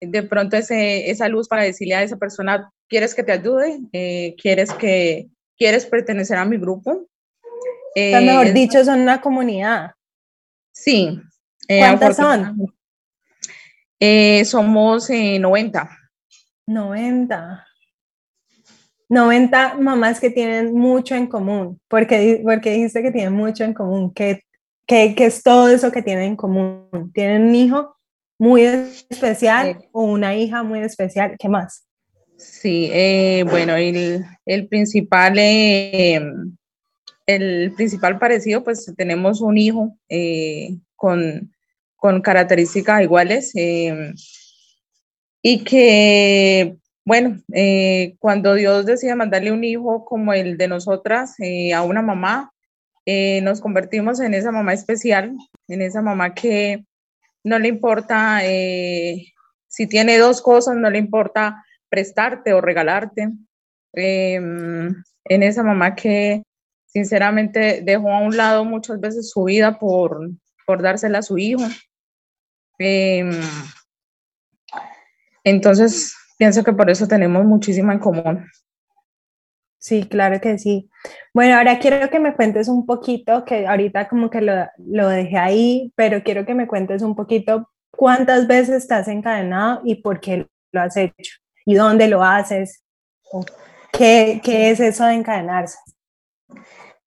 de 0.00 0.22
pronto 0.22 0.56
ese, 0.56 1.10
esa 1.10 1.28
luz 1.28 1.48
para 1.48 1.62
decirle 1.64 1.96
a 1.96 2.02
esa 2.02 2.16
persona, 2.16 2.70
¿quieres 2.88 3.14
que 3.14 3.24
te 3.24 3.32
ayude? 3.32 3.80
Eh, 3.92 4.34
¿Quieres 4.40 4.72
que, 4.72 5.28
quieres 5.56 5.86
pertenecer 5.86 6.38
a 6.38 6.44
mi 6.44 6.56
grupo? 6.58 7.08
Eh, 7.94 8.20
mejor 8.20 8.52
dicho, 8.52 8.84
son 8.84 9.00
una 9.00 9.20
comunidad. 9.20 9.92
Sí. 10.72 11.20
Eh, 11.66 11.80
¿Cuántas 11.80 12.16
son? 12.16 12.56
Eh, 14.00 14.44
somos 14.44 15.08
90. 15.10 15.90
90. 16.66 17.64
90 19.08 19.74
mamás 19.74 20.20
que 20.20 20.30
tienen 20.30 20.74
mucho 20.74 21.14
en 21.14 21.26
común. 21.26 21.80
porque 21.88 22.40
porque 22.44 22.72
dijiste 22.72 23.02
que 23.02 23.10
tienen 23.10 23.32
mucho 23.32 23.64
en 23.64 23.74
común? 23.74 24.12
¿Qué, 24.12 24.42
qué, 24.86 25.14
qué 25.16 25.26
es 25.26 25.42
todo 25.42 25.68
eso 25.68 25.90
que 25.90 26.02
tienen 26.02 26.24
en 26.24 26.36
común? 26.36 27.10
¿Tienen 27.14 27.48
un 27.48 27.54
hijo 27.54 27.96
muy 28.38 28.62
especial 28.62 29.78
o 29.92 30.04
una 30.04 30.36
hija 30.36 30.62
muy 30.62 30.80
especial? 30.80 31.36
¿Qué 31.38 31.48
más? 31.48 31.88
Sí, 32.36 32.88
eh, 32.92 33.44
bueno, 33.50 33.74
el, 33.74 34.24
el 34.46 34.68
principal, 34.68 35.36
eh, 35.38 36.20
el 37.28 37.72
principal 37.74 38.18
parecido, 38.18 38.64
pues 38.64 38.90
tenemos 38.96 39.42
un 39.42 39.58
hijo 39.58 39.94
eh, 40.08 40.78
con, 40.96 41.52
con, 41.94 42.22
características 42.22 43.02
iguales 43.02 43.52
y 45.42 45.62
que, 45.62 46.76
bueno, 47.04 47.40
cuando 48.18 48.54
Dios 48.54 48.86
decide 48.86 49.14
mandarle 49.14 49.52
un 49.52 49.62
hijo 49.62 50.06
como 50.06 50.32
el 50.32 50.56
de 50.56 50.68
nosotras 50.68 51.36
a 51.74 51.82
una 51.82 52.00
mamá, 52.00 52.50
nos 53.42 53.60
convertimos 53.60 54.20
en 54.20 54.32
esa 54.32 54.50
mamá 54.50 54.72
especial, 54.72 55.36
en 55.68 55.82
esa 55.82 56.00
mamá 56.00 56.34
que 56.34 56.86
no 57.44 57.58
le 57.58 57.68
importa 57.68 58.40
si 58.40 59.86
tiene 59.86 60.16
dos 60.16 60.40
cosas, 60.40 60.76
no 60.76 60.88
le 60.88 60.98
importa 60.98 61.62
prestarte 61.90 62.54
o 62.54 62.62
regalarte. 62.62 63.28
En 63.92 65.04
esa 65.42 65.62
mamá 65.62 65.94
que 65.94 66.42
sinceramente 66.88 67.82
dejó 67.82 68.10
a 68.10 68.20
un 68.20 68.36
lado 68.36 68.64
muchas 68.64 69.00
veces 69.00 69.30
su 69.30 69.44
vida 69.44 69.78
por, 69.78 70.30
por 70.66 70.82
dársela 70.82 71.18
a 71.18 71.22
su 71.22 71.38
hijo. 71.38 71.62
Em, 72.78 73.30
entonces, 75.44 76.14
pienso 76.36 76.64
que 76.64 76.72
por 76.72 76.90
eso 76.90 77.06
tenemos 77.06 77.44
muchísimo 77.44 77.92
en 77.92 77.98
común. 77.98 78.46
Sí, 79.78 80.08
claro 80.08 80.40
que 80.40 80.58
sí. 80.58 80.90
Bueno, 81.32 81.56
ahora 81.56 81.78
quiero 81.78 82.10
que 82.10 82.18
me 82.18 82.34
cuentes 82.34 82.68
un 82.68 82.84
poquito, 82.84 83.44
que 83.44 83.66
ahorita 83.66 84.08
como 84.08 84.28
que 84.28 84.40
lo, 84.40 84.52
lo 84.78 85.08
dejé 85.08 85.38
ahí, 85.38 85.92
pero 85.94 86.22
quiero 86.24 86.44
que 86.44 86.54
me 86.54 86.66
cuentes 86.66 87.00
un 87.02 87.14
poquito 87.14 87.70
cuántas 87.90 88.46
veces 88.46 88.76
estás 88.76 89.06
encadenado 89.08 89.80
y 89.84 90.02
por 90.02 90.20
qué 90.20 90.48
lo 90.72 90.80
has 90.80 90.96
hecho 90.96 91.36
y 91.64 91.74
dónde 91.74 92.08
lo 92.08 92.24
haces. 92.24 92.82
¿Qué, 93.92 94.40
qué 94.42 94.70
es 94.70 94.80
eso 94.80 95.04
de 95.06 95.14
encadenarse? 95.14 95.78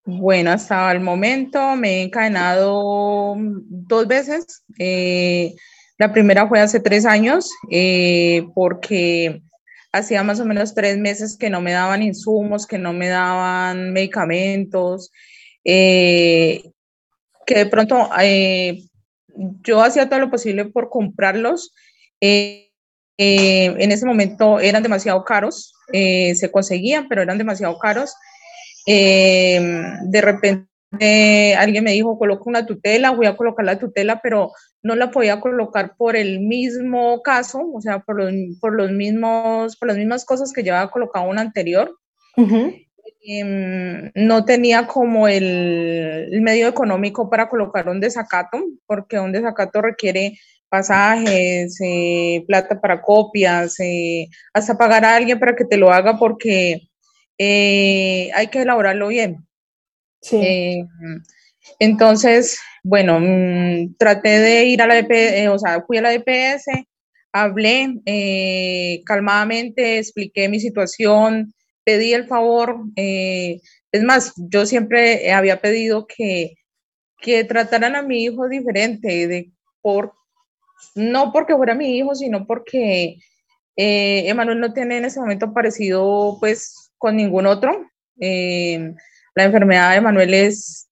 Bueno, 0.04 0.52
hasta 0.52 0.92
el 0.92 1.00
momento 1.00 1.76
me 1.76 2.00
he 2.00 2.02
encadenado 2.04 3.36
dos 3.38 4.08
veces. 4.08 4.64
Eh, 4.80 5.56
la 5.98 6.12
primera 6.12 6.48
fue 6.48 6.60
hace 6.60 6.80
tres 6.80 7.06
años 7.06 7.52
eh, 7.70 8.48
porque 8.56 9.42
hacía 9.92 10.24
más 10.24 10.40
o 10.40 10.46
menos 10.46 10.74
tres 10.74 10.98
meses 10.98 11.38
que 11.38 11.52
no 11.52 11.62
me 11.62 11.74
daban 11.74 12.02
insumos, 12.02 12.66
que 12.66 12.80
no 12.80 12.94
me 12.94 13.10
daban 13.10 13.94
medicamentos, 13.94 15.12
eh, 15.64 16.64
que 17.46 17.56
de 17.56 17.66
pronto 17.68 18.10
yo 19.64 19.82
hacía 19.82 20.10
todo 20.10 20.20
lo 20.20 20.32
posible 20.32 20.66
por 20.66 20.90
comprarlos. 20.90 21.76
En 22.20 22.72
ese 23.18 24.06
momento 24.06 24.60
eran 24.60 24.82
demasiado 24.82 25.24
caros, 25.24 25.74
se 25.92 26.50
conseguían, 26.52 27.08
pero 27.08 27.22
eran 27.22 27.38
demasiado 27.38 27.78
caros. 27.78 28.16
Eh, 28.86 29.60
de 30.04 30.22
repente 30.22 31.56
alguien 31.58 31.84
me 31.84 31.92
dijo, 31.92 32.18
coloca 32.18 32.44
una 32.46 32.66
tutela, 32.66 33.12
voy 33.12 33.26
a 33.26 33.38
colocar 33.38 33.66
la 33.66 33.80
tutela, 33.80 34.20
pero 34.22 34.52
no 34.84 34.96
la 34.96 35.12
podía 35.12 35.40
colocar 35.40 35.96
por 35.98 36.16
el 36.16 36.40
mismo 36.40 37.22
caso, 37.22 37.62
o 37.74 37.82
sea, 37.82 38.00
por 38.00 38.18
los, 38.18 38.34
por 38.60 38.76
los 38.76 38.92
mismos, 38.92 39.78
por 39.78 39.88
las 39.88 39.98
mismas 39.98 40.26
cosas 40.26 40.52
que 40.52 40.64
llevaba 40.64 40.92
colocado 40.92 41.30
una 41.30 41.42
anterior. 41.42 41.96
Em, 43.24 44.12
no 44.16 44.46
tenía 44.46 44.88
como 44.88 45.28
el, 45.28 46.30
el, 46.32 46.42
medio 46.42 46.68
económico 46.68 47.30
para 47.30 47.50
colocar 47.50 47.88
un 47.88 48.00
desacato, 48.00 48.58
porque 48.88 49.20
un 49.20 49.32
desacato 49.32 49.82
requiere 49.82 50.40
pasajes, 50.72 51.78
eh, 51.84 52.44
plata 52.48 52.80
para 52.80 53.02
copias, 53.02 53.80
eh, 53.80 54.28
hasta 54.54 54.78
pagar 54.78 55.04
a 55.06 55.16
alguien 55.18 55.38
para 55.38 55.56
que 55.56 55.66
te 55.66 55.78
lo 55.78 55.92
haga 55.92 56.18
porque 56.18 56.90
eh, 57.44 58.30
hay 58.36 58.48
que 58.48 58.62
elaborarlo 58.62 59.08
bien. 59.08 59.48
Sí. 60.22 60.86
entonces, 61.80 62.60
bueno, 62.84 63.20
mm, 63.20 63.96
traté 63.98 64.40
de 64.40 64.66
ir 64.66 64.84
a 64.84 64.88
la 64.88 64.94
DPS, 64.94 65.48
o 65.50 65.58
sea, 65.58 65.82
fui 65.82 65.98
a 65.98 66.02
la 66.02 66.12
DPS, 66.12 66.86
hablé 67.32 69.02
calmadamente, 69.06 69.98
expliqué 69.98 70.50
mi 70.50 70.60
situación, 70.60 71.52
pedí 71.84 72.14
el 72.14 72.28
favor. 72.28 72.78
es 72.96 74.04
más, 74.04 74.34
yo 74.38 74.68
siempre 74.68 75.32
había 75.34 75.60
pedido 75.62 76.06
que, 76.06 76.54
que 77.22 77.44
trataran 77.44 77.96
a 77.96 78.04
mi 78.04 78.24
hijo 78.26 78.48
diferente, 78.50 79.28
de 79.28 79.52
por 79.82 80.14
no 80.94 81.32
porque 81.32 81.56
fuera 81.56 81.74
mi 81.74 81.98
hijo, 81.98 82.14
sino 82.14 82.46
porque 82.46 83.18
eh, 83.76 84.24
Emanuel 84.28 84.60
no 84.60 84.74
tiene 84.74 84.98
en 84.98 85.06
ese 85.06 85.20
momento 85.20 85.54
parecido 85.54 86.38
pues 86.40 86.81
con 87.02 87.16
ningún 87.16 87.48
otro. 87.48 87.90
Eh, 88.20 88.94
la 89.34 89.44
enfermedad 89.44 89.90
de 89.90 89.98
Emanuel 89.98 90.34
es 90.36 90.88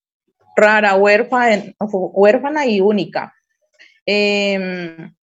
rara, 0.58 0.96
huérfana, 0.96 1.76
huérfana 1.80 2.66
y 2.66 2.82
única. 2.82 3.32
Em, 4.08 5.14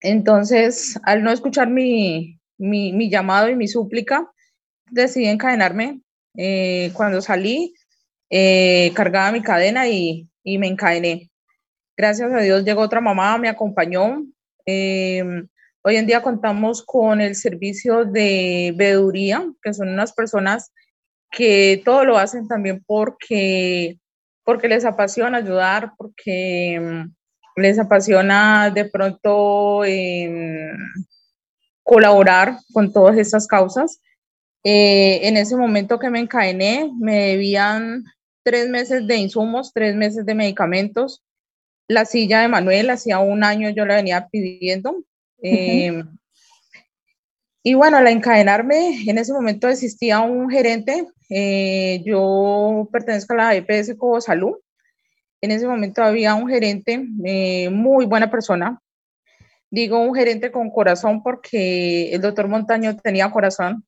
entonces, 0.00 0.98
al 1.02 1.24
no 1.24 1.32
escuchar 1.32 1.68
mi, 1.68 2.38
llamado 3.10 3.50
y 3.50 3.56
mi 3.56 3.66
súplica, 3.66 4.30
decidí 4.92 5.26
encadenarme. 5.26 6.00
Eh, 6.36 6.92
cuando 6.94 7.20
salí, 7.20 7.74
cargaba 8.94 9.32
mi 9.32 9.42
cadena 9.42 9.88
y, 9.88 10.28
me 10.44 10.68
encadené. 10.68 11.30
Gracias 11.96 12.32
a 12.32 12.38
Dios 12.38 12.64
llegó 12.64 12.82
otra 12.82 13.00
mamá, 13.00 13.38
me 13.38 13.48
acompañó. 13.48 14.22
Hoy 15.86 15.94
en 15.94 16.06
día 16.06 16.20
contamos 16.20 16.82
con 16.82 17.20
el 17.20 17.36
servicio 17.36 18.04
de 18.04 18.72
veeduría, 18.74 19.46
que 19.62 19.72
son 19.72 19.88
unas 19.88 20.12
personas 20.12 20.72
que 21.30 21.80
todo 21.84 22.04
lo 22.04 22.18
hacen 22.18 22.48
también 22.48 22.82
porque, 22.84 23.96
porque 24.42 24.66
les 24.66 24.84
apasiona 24.84 25.38
ayudar, 25.38 25.92
porque 25.96 26.74
em, 26.74 27.14
les 27.54 27.78
apasiona 27.78 28.70
de 28.70 28.86
pronto 28.86 29.84
em, 29.84 30.76
colaborar 31.84 32.58
con 32.72 32.92
todas 32.92 33.16
estas 33.16 33.46
causas. 33.46 34.00
Eh, 34.64 35.20
en 35.22 35.36
ese 35.36 35.56
momento 35.56 36.00
que 36.00 36.10
me 36.10 36.18
encadené, 36.18 36.90
me 36.98 37.28
debían 37.28 38.02
tres 38.42 38.68
meses 38.68 39.06
de 39.06 39.18
insumos, 39.18 39.72
tres 39.72 39.94
meses 39.94 40.26
de 40.26 40.34
medicamentos, 40.34 41.22
la 41.86 42.06
silla 42.06 42.40
de 42.40 42.48
Manuel, 42.48 42.90
hacía 42.90 43.20
un 43.20 43.44
año 43.44 43.70
yo 43.70 43.86
la 43.86 43.94
venía 43.94 44.26
pidiendo. 44.32 45.04
Eh, 45.42 46.02
y 47.62 47.74
bueno, 47.74 47.96
al 47.96 48.06
encadenarme, 48.06 49.02
en 49.08 49.18
ese 49.18 49.32
momento 49.32 49.66
existía 49.68 50.20
un 50.20 50.48
gerente, 50.48 51.08
eh, 51.28 52.00
yo 52.04 52.88
pertenezco 52.92 53.34
a 53.34 53.36
la 53.36 53.54
EPS 53.56 53.96
Cobo 53.96 54.20
Salud. 54.20 54.54
En 55.40 55.50
ese 55.50 55.66
momento 55.66 56.02
había 56.02 56.34
un 56.34 56.48
gerente, 56.48 57.04
eh, 57.24 57.68
muy 57.70 58.06
buena 58.06 58.30
persona. 58.30 58.80
Digo 59.68 59.98
un 59.98 60.14
gerente 60.14 60.52
con 60.52 60.70
corazón 60.70 61.22
porque 61.24 62.12
el 62.12 62.20
doctor 62.20 62.46
Montaño 62.46 62.96
tenía 62.96 63.30
corazón. 63.30 63.84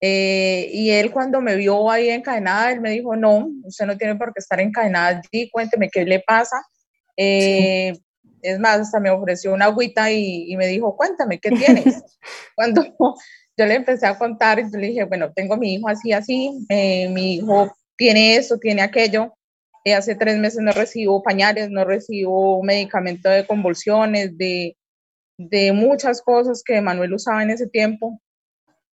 Eh, 0.00 0.68
y 0.72 0.90
él 0.90 1.10
cuando 1.10 1.40
me 1.40 1.56
vio 1.56 1.90
ahí 1.90 2.10
encadenada, 2.10 2.72
él 2.72 2.80
me 2.80 2.90
dijo, 2.90 3.16
no, 3.16 3.48
usted 3.64 3.86
no 3.86 3.96
tiene 3.96 4.16
por 4.16 4.32
qué 4.32 4.40
estar 4.40 4.60
encadenada 4.60 5.20
allí, 5.20 5.48
cuénteme 5.50 5.88
qué 5.88 6.04
le 6.04 6.20
pasa. 6.20 6.56
Eh, 7.16 7.92
es 8.42 8.58
más, 8.58 8.80
hasta 8.80 9.00
me 9.00 9.10
ofreció 9.10 9.52
una 9.52 9.66
agüita 9.66 10.10
y, 10.10 10.52
y 10.52 10.56
me 10.56 10.66
dijo, 10.66 10.96
cuéntame, 10.96 11.38
¿qué 11.38 11.50
tienes? 11.50 12.02
cuando 12.54 12.84
yo 13.56 13.66
le 13.66 13.74
empecé 13.74 14.06
a 14.06 14.18
contar, 14.18 14.60
yo 14.60 14.78
le 14.78 14.88
dije, 14.88 15.04
bueno, 15.04 15.32
tengo 15.32 15.56
mi 15.56 15.74
hijo 15.74 15.88
así, 15.88 16.12
así, 16.12 16.66
eh, 16.68 17.08
mi 17.08 17.36
hijo 17.36 17.74
tiene 17.96 18.36
esto, 18.36 18.58
tiene 18.58 18.82
aquello, 18.82 19.34
hace 19.94 20.14
tres 20.14 20.38
meses 20.38 20.60
no 20.60 20.72
recibo 20.72 21.22
pañales, 21.22 21.70
no 21.70 21.84
recibo 21.84 22.62
medicamento 22.62 23.28
de 23.28 23.46
convulsiones, 23.46 24.36
de, 24.36 24.76
de 25.36 25.72
muchas 25.72 26.22
cosas 26.22 26.62
que 26.64 26.80
Manuel 26.80 27.14
usaba 27.14 27.42
en 27.42 27.50
ese 27.50 27.68
tiempo. 27.68 28.20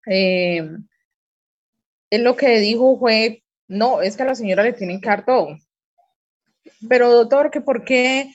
Eh, 0.08 0.68
él 2.10 2.24
lo 2.24 2.36
que 2.36 2.60
dijo 2.60 2.98
fue, 3.00 3.44
no, 3.68 4.02
es 4.02 4.16
que 4.16 4.24
a 4.24 4.28
la 4.28 4.36
señora 4.36 4.64
le 4.64 4.74
tienen 4.74 5.02
que 5.02 5.10
dar 5.10 5.26
todo. 5.26 5.58
Pero 6.88 7.12
doctor, 7.12 7.52
¿que 7.52 7.62
por 7.62 7.84
qué? 7.84 8.32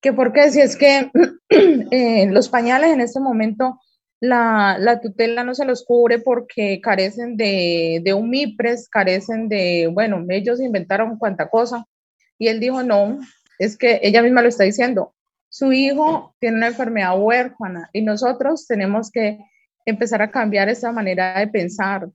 ¿Que 0.00 0.12
por 0.12 0.32
qué? 0.32 0.50
Si 0.50 0.60
es 0.60 0.76
que 0.76 1.10
eh, 1.90 2.26
los 2.30 2.48
pañales 2.48 2.90
en 2.90 3.00
este 3.00 3.20
momento 3.20 3.80
la, 4.20 4.76
la, 4.78 5.00
tutela 5.00 5.44
no 5.44 5.54
se 5.54 5.64
los 5.64 5.84
cubre 5.84 6.18
porque 6.18 6.80
carecen 6.80 7.36
de, 7.36 8.00
de 8.04 8.14
un 8.14 8.30
MIPRES, 8.30 8.88
carecen 8.88 9.48
de, 9.48 9.88
bueno, 9.92 10.24
ellos 10.28 10.60
inventaron 10.60 11.18
cuanta 11.18 11.48
cosa. 11.48 11.86
Y 12.38 12.48
él 12.48 12.60
dijo, 12.60 12.82
no, 12.82 13.18
es 13.58 13.76
que 13.76 14.00
ella 14.02 14.22
misma 14.22 14.42
lo 14.42 14.48
está 14.48 14.64
diciendo, 14.64 15.14
su 15.48 15.72
hijo 15.72 16.34
tiene 16.38 16.58
una 16.58 16.68
enfermedad 16.68 17.18
huérfana 17.18 17.88
y 17.92 18.02
nosotros 18.02 18.66
tenemos 18.66 19.10
que 19.10 19.38
empezar 19.86 20.22
a 20.22 20.30
cambiar 20.30 20.68
esa 20.68 20.92
manera 20.92 21.38
de 21.38 21.48
pensar. 21.48 22.08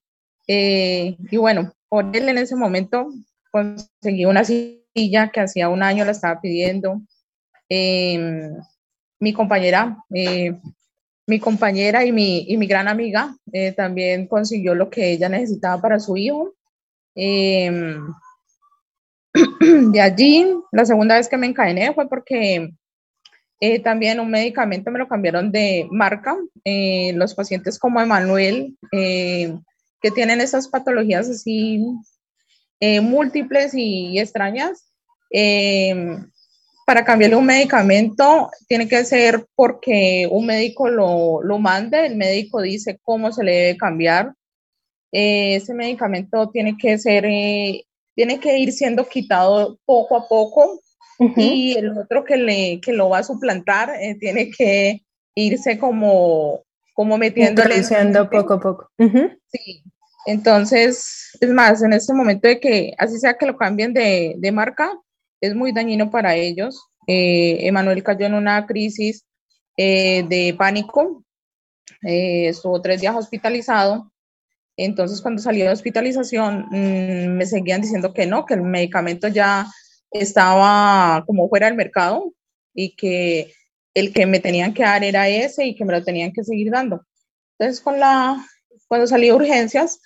Eh, 0.47 1.17
y 1.31 1.37
bueno, 1.37 1.73
por 1.89 2.15
él 2.15 2.29
en 2.29 2.37
ese 2.37 2.55
momento 2.55 3.07
conseguí 3.51 4.25
una 4.25 4.43
silla 4.43 5.29
que 5.31 5.41
hacía 5.41 5.69
un 5.69 5.83
año 5.83 6.05
la 6.05 6.11
estaba 6.11 6.39
pidiendo. 6.39 7.01
Em, 7.75 8.55
mi 9.19 9.33
compañera, 9.33 9.97
eh, 10.13 10.53
mi 11.25 11.39
compañera 11.39 12.05
y 12.05 12.11
mi, 12.11 12.45
y 12.47 12.55
mi 12.57 12.67
gran 12.67 12.87
amiga 12.87 13.35
eh, 13.51 13.71
también 13.71 14.27
consiguió 14.27 14.75
lo 14.75 14.91
que 14.91 15.11
ella 15.13 15.27
necesitaba 15.27 15.81
para 15.81 15.99
su 15.99 16.15
hijo. 16.15 16.53
Em, 17.15 18.13
de 19.91 20.01
allí, 20.01 20.45
la 20.71 20.85
segunda 20.85 21.15
vez 21.15 21.27
que 21.27 21.37
me 21.37 21.47
encadené 21.47 21.93
fue 21.95 22.07
porque 22.07 22.69
eh, 23.59 23.79
también 23.79 24.19
un 24.19 24.29
medicamento 24.29 24.91
me 24.91 24.99
lo 24.99 25.07
cambiaron 25.07 25.51
de 25.51 25.87
marca. 25.89 26.37
Eh, 26.63 27.13
los 27.15 27.33
pacientes 27.33 27.79
como 27.79 28.01
Emanuel, 28.01 28.77
eh, 28.91 29.57
que 29.99 30.11
tienen 30.11 30.41
esas 30.41 30.67
patologías 30.67 31.27
así 31.27 31.83
múltiples 33.01 33.73
y, 33.73 34.19
extrañas, 34.19 34.91
para 36.85 37.03
cambiarle 37.05 37.35
un 37.35 37.45
medicamento 37.45 38.49
tiene 38.67 38.87
que 38.87 39.05
ser 39.05 39.45
porque 39.55 40.27
un 40.29 40.45
médico 40.45 40.89
lo, 40.89 41.41
lo 41.41 41.59
mande, 41.59 42.05
el 42.05 42.15
médico 42.15 42.61
dice 42.61 42.99
cómo 43.01 43.31
se 43.31 43.43
le 43.43 43.51
debe 43.51 43.77
cambiar. 43.77 44.33
ese 45.11 45.73
medicamento 45.73 46.49
tiene 46.49 46.77
que 46.77 46.97
ser 46.97 47.23
tiene 48.15 48.39
que 48.39 48.57
ir 48.57 48.71
siendo 48.71 49.07
quitado 49.07 49.79
poco 49.85 50.17
a 50.17 50.27
poco 50.27 50.81
y 51.37 51.77
el 51.77 51.97
otro 51.97 52.23
que, 52.23 52.37
le, 52.37 52.81
que 52.81 52.93
lo 52.93 53.09
va 53.09 53.19
a 53.19 53.23
suplantar 53.23 53.91
eh, 53.99 54.15
tiene 54.19 54.49
que 54.49 55.03
irse 55.35 55.77
como, 55.77 56.63
como 56.93 57.17
metiéndole. 57.17 57.77
Introduciendo 57.77 58.29
poco 58.29 58.53
a 58.55 58.59
poco. 58.59 58.89
Sí. 59.47 59.83
Entonces, 60.25 61.37
es 61.39 61.49
más, 61.49 61.81
en 61.83 61.93
este 61.93 62.13
momento 62.13 62.47
de 62.47 62.59
que 62.59 62.93
así 62.97 63.19
sea 63.19 63.37
que 63.37 63.45
lo 63.45 63.57
cambien 63.57 63.93
de, 63.93 64.35
de 64.37 64.51
marca, 64.51 64.91
es 65.45 65.55
muy 65.55 65.71
dañino 65.71 66.09
para 66.09 66.35
ellos. 66.35 66.81
Eh, 67.07 67.67
Emanuel 67.67 68.03
cayó 68.03 68.25
en 68.25 68.33
una 68.33 68.65
crisis 68.65 69.25
eh, 69.77 70.23
de 70.29 70.55
pánico, 70.57 71.23
estuvo 72.01 72.81
tres 72.81 73.01
días 73.01 73.15
hospitalizado 73.15 74.13
entonces, 74.77 75.21
cuando 75.21 75.41
salió 75.41 75.65
de 75.65 75.71
hospitalización, 75.71 76.67
mm, 76.71 77.37
me 77.37 77.45
seguían 77.45 77.81
diciendo 77.81 78.13
que 78.13 78.25
no, 78.25 78.45
que 78.45 78.55
el 78.55 78.63
medicamento 78.63 79.27
ya 79.27 79.67
estaba 80.11 81.23
como 81.27 81.49
fuera 81.49 81.67
del 81.67 81.75
mercado 81.75 82.33
y 82.73 82.95
que 82.95 83.53
el 83.93 84.13
que 84.13 84.25
me 84.25 84.39
tenían 84.39 84.73
que 84.73 84.83
dar 84.83 85.03
era 85.03 85.29
ese 85.29 85.65
y 85.65 85.75
que 85.75 85.85
me 85.85 85.93
lo 85.93 86.03
tenían 86.03 86.33
que 86.33 86.43
seguir 86.43 86.71
dando. 86.71 87.05
Entonces, 87.57 87.81
con 87.81 87.99
la, 87.99 88.43
cuando 88.87 89.05
salí 89.07 89.27
de 89.27 89.33
urgencias, 89.33 90.01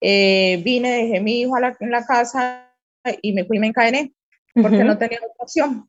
eh, 0.00 0.60
vine, 0.64 0.90
dejé 0.90 1.20
mi 1.20 1.40
hijo 1.40 1.56
en 1.58 1.90
la 1.90 2.06
casa 2.06 2.68
y 3.22 3.32
me 3.32 3.44
fui 3.44 3.56
y 3.56 3.60
me 3.60 3.68
encadené 3.68 4.12
porque 4.54 4.84
no 4.84 4.98
tenía 4.98 5.18
otra 5.18 5.36
opción. 5.38 5.88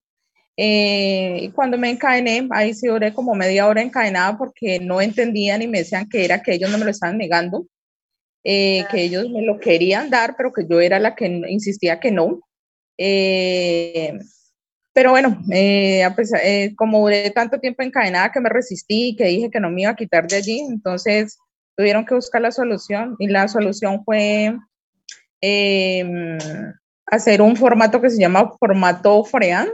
Eh, 0.56 1.40
y 1.42 1.50
cuando 1.50 1.78
me 1.78 1.90
encadené, 1.90 2.48
ahí 2.52 2.74
sí 2.74 2.88
duré 2.88 3.14
como 3.14 3.34
media 3.34 3.68
hora 3.68 3.82
encadenada 3.82 4.38
porque 4.38 4.80
no 4.80 5.02
entendían 5.02 5.62
y 5.62 5.68
me 5.68 5.80
decían 5.80 6.08
que 6.08 6.24
era 6.24 6.44
que 6.44 6.54
ellos 6.54 6.70
no 6.70 6.78
me 6.78 6.86
lo 6.86 6.92
estaban 6.92 7.18
negando 7.18 7.66
eh, 8.44 8.86
que 8.92 9.04
ellos 9.04 9.30
me 9.30 9.42
lo 9.42 9.58
querían 9.58 10.10
dar, 10.10 10.36
pero 10.36 10.52
que 10.52 10.66
yo 10.70 10.82
era 10.82 11.00
la 11.00 11.16
que 11.16 11.28
insistía 11.48 12.00
que 12.00 12.12
no. 12.12 12.42
Eh, 12.98 14.20
pero 14.94 15.12
bueno, 15.12 15.42
eh, 15.52 16.06
como 16.76 17.00
duré 17.00 17.32
tanto 17.32 17.60
tiempo 17.60 17.84
encadenada 17.84 18.32
que 18.32 18.42
me 18.42 18.50
resistí 18.50 19.10
y 19.10 19.16
que 19.16 19.26
dije 19.26 19.50
que 19.50 19.60
no 19.62 19.70
me 19.70 19.84
iba 19.84 19.92
a 19.92 19.96
quitar 19.96 20.28
de 20.28 20.36
allí, 20.36 20.60
entonces 20.60 21.38
tuvieron 21.76 22.06
que 22.06 22.16
buscar 22.16 22.42
la 22.42 22.52
solución 22.52 23.16
y 23.18 23.28
la 23.28 23.48
solución 23.48 24.04
fue 24.04 24.56
em, 25.42 26.38
hacer 27.06 27.42
un 27.42 27.56
formato 27.56 28.02
que 28.02 28.10
se 28.10 28.20
llama 28.20 28.52
formato 28.60 29.24
FREAN. 29.24 29.70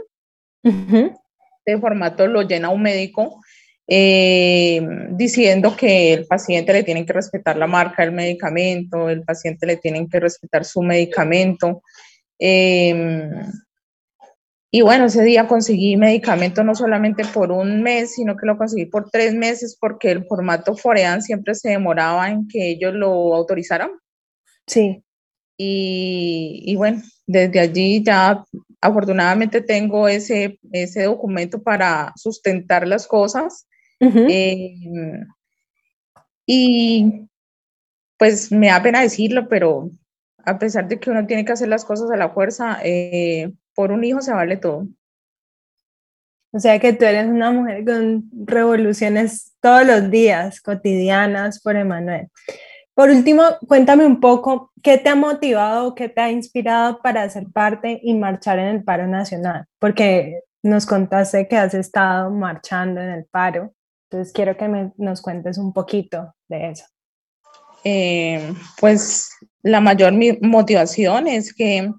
Este 0.63 1.79
formato 1.79 2.27
lo 2.27 2.41
llena 2.41 2.69
un 2.69 2.81
médico 2.81 3.39
eh, 3.91 4.81
diciendo 5.11 5.75
que 5.75 6.13
el 6.13 6.27
paciente 6.27 6.73
le 6.73 6.83
tiene 6.83 7.05
que 7.07 7.13
respetar 7.13 7.57
la 7.57 7.65
marca 7.65 8.03
del 8.03 8.11
medicamento, 8.11 9.09
el 9.09 9.23
paciente 9.23 9.65
le 9.65 9.77
tiene 9.77 10.07
que 10.07 10.19
respetar 10.19 10.63
su 10.63 10.83
medicamento. 10.83 11.81
Eh, 12.37 13.31
y 14.71 14.81
bueno, 14.81 15.05
ese 15.05 15.23
día 15.23 15.47
conseguí 15.47 15.97
medicamento 15.97 16.63
no 16.63 16.75
solamente 16.75 17.25
por 17.25 17.51
un 17.51 17.81
mes, 17.81 18.13
sino 18.13 18.37
que 18.37 18.45
lo 18.45 18.59
conseguí 18.59 18.85
por 18.85 19.09
tres 19.09 19.33
meses 19.33 19.75
porque 19.79 20.11
el 20.11 20.25
formato 20.25 20.75
Forean 20.75 21.23
siempre 21.23 21.55
se 21.55 21.69
demoraba 21.69 22.29
en 22.29 22.47
que 22.47 22.69
ellos 22.69 22.93
lo 22.93 23.33
autorizaran. 23.33 23.89
Sí. 24.67 25.03
Y, 25.61 26.63
y 26.65 26.75
bueno, 26.77 27.03
desde 27.27 27.59
allí 27.59 28.01
ya 28.01 28.45
afortunadamente 28.79 29.61
tengo 29.61 30.07
ese, 30.07 30.57
ese 30.71 31.03
documento 31.03 31.61
para 31.61 32.13
sustentar 32.15 32.87
las 32.87 33.05
cosas 33.05 33.67
Em, 33.99 35.27
y 36.45 37.27
pues 38.17 38.51
me 38.51 38.67
da 38.67 38.81
pena 38.81 39.01
decirlo, 39.01 39.47
pero 39.47 39.91
a 40.45 40.57
pesar 40.57 40.87
de 40.87 40.99
que 40.99 41.09
uno 41.09 41.25
tiene 41.27 41.45
que 41.45 41.51
hacer 41.51 41.67
las 41.67 41.85
cosas 41.85 42.09
a 42.11 42.17
la 42.17 42.29
fuerza, 42.29 42.79
eh, 42.83 43.51
por 43.75 43.91
un 43.91 44.03
hijo 44.03 44.21
se 44.21 44.33
vale 44.33 44.57
todo. 44.57 44.87
O 46.51 46.59
sea 46.59 46.79
que 46.79 46.93
tú 46.93 47.05
eres 47.05 47.27
una 47.27 47.51
mujer 47.51 47.85
con 47.85 48.27
revoluciones 48.45 49.53
todos 49.61 49.85
los 49.85 50.09
días, 50.09 50.61
cotidianas 50.61 51.61
por 51.61 51.75
Emanuel. 51.75 52.29
Por 52.99 53.11
último, 53.11 53.43
cuéntame 53.65 54.05
un 54.05 54.19
poco 54.19 54.73
qué 54.83 54.97
te 54.97 55.07
ha 55.07 55.15
motivado, 55.15 55.95
qué 55.95 56.09
te 56.09 56.19
ha 56.19 56.31
inspirado 56.31 56.99
para 57.01 57.29
ser 57.29 57.45
parte 57.47 57.97
y 58.03 58.13
marchar 58.13 58.59
en 58.59 58.65
el 58.65 58.83
paro 58.83 59.07
nacional, 59.07 59.63
porque 59.79 60.41
nos 60.63 60.85
contaste 60.85 61.47
que 61.47 61.55
has 61.55 61.73
estado 61.73 62.29
marchando 62.29 62.99
en 62.99 63.11
el 63.11 63.23
paro. 63.23 63.73
Entonces 64.03 64.33
quiero 64.33 64.57
que 64.57 64.91
nos 64.97 65.21
cuentes 65.21 65.57
un 65.57 65.71
poquito 65.71 66.35
de 66.49 66.71
eso. 66.71 66.83
Eh, 67.85 68.53
pues 68.81 69.29
la 69.63 69.79
mayor 69.79 70.11
motivación 70.41 71.29
es 71.29 71.53
que 71.53 71.93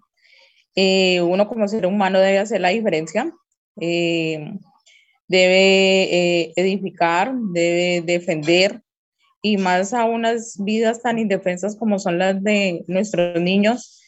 eh, 0.74 1.22
uno 1.22 1.48
como 1.48 1.66
ser 1.66 1.86
humano 1.86 2.18
debe 2.18 2.40
hacer 2.40 2.60
la 2.60 2.68
diferencia, 2.68 3.32
eh, 3.80 4.52
debe 5.26 6.52
edificar, 6.60 7.32
debe 7.34 8.02
defender 8.02 8.82
y 9.42 9.56
más 9.56 9.94
a 9.94 10.04
unas 10.04 10.56
vidas 10.58 11.02
tan 11.02 11.18
indefensas 11.18 11.76
como 11.76 11.98
son 11.98 12.18
las 12.18 12.42
de 12.42 12.84
nuestros 12.86 13.40
niños. 13.40 14.02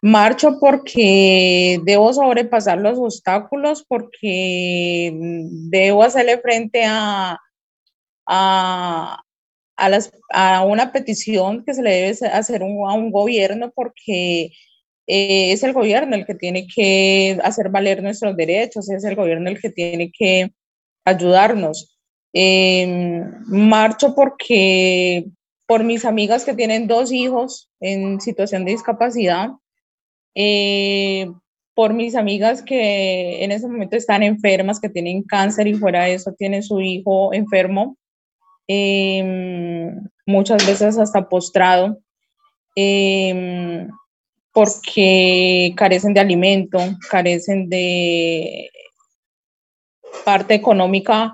Marcho 0.00 0.58
porque 0.60 1.80
debo 1.84 2.12
sobrepasar 2.12 2.78
los 2.78 2.98
obstáculos, 2.98 3.84
porque 3.88 5.12
debo 5.12 6.04
hacerle 6.04 6.38
frente 6.38 6.84
a, 6.84 7.36
a, 8.26 9.20
a 10.30 10.64
una 10.64 10.92
petición 10.92 11.64
que 11.64 11.74
se 11.74 11.82
le 11.82 11.90
debe 11.90 12.28
hacer 12.28 12.62
a 12.62 12.64
un 12.94 13.10
gobierno, 13.10 13.72
porque 13.74 14.52
eh, 15.08 15.52
es 15.52 15.64
el 15.64 15.72
gobierno 15.72 16.14
el 16.14 16.26
que 16.26 16.34
tiene 16.36 16.68
que 16.68 17.38
hacer 17.42 17.68
valer 17.68 18.00
nuestros 18.00 18.36
derechos, 18.36 18.88
es 18.90 19.02
el 19.02 19.16
gobierno 19.16 19.50
el 19.50 19.60
que 19.60 19.70
tiene 19.70 20.12
que 20.16 20.52
ayudarnos. 21.04 21.97
Em, 22.32 23.24
marcho 23.46 24.14
porque 24.14 25.24
por 25.66 25.84
mis 25.84 26.04
amigas 26.04 26.44
que 26.44 26.54
tienen 26.54 26.86
dos 26.86 27.12
hijos 27.12 27.68
en 27.80 28.20
situación 28.20 28.64
de 28.64 28.72
discapacidad, 28.72 29.50
eh, 30.34 31.30
por 31.74 31.94
mis 31.94 32.16
amigas 32.16 32.62
que 32.62 33.44
en 33.44 33.52
ese 33.52 33.68
momento 33.68 33.96
están 33.96 34.22
enfermas, 34.22 34.80
que 34.80 34.88
tienen 34.88 35.22
cáncer 35.22 35.66
y 35.68 35.74
fuera 35.74 36.04
de 36.04 36.14
eso 36.14 36.34
tienen 36.36 36.62
su 36.62 36.80
hijo 36.80 37.32
enfermo, 37.32 37.96
em, 38.66 39.94
muchas 40.26 40.66
veces 40.66 40.98
hasta 40.98 41.28
postrado, 41.28 41.98
em, 42.74 43.88
porque 44.52 45.72
carecen 45.76 46.14
de 46.14 46.20
alimento, 46.20 46.78
carecen 47.10 47.68
de 47.68 48.70
parte 50.24 50.54
económica 50.54 51.32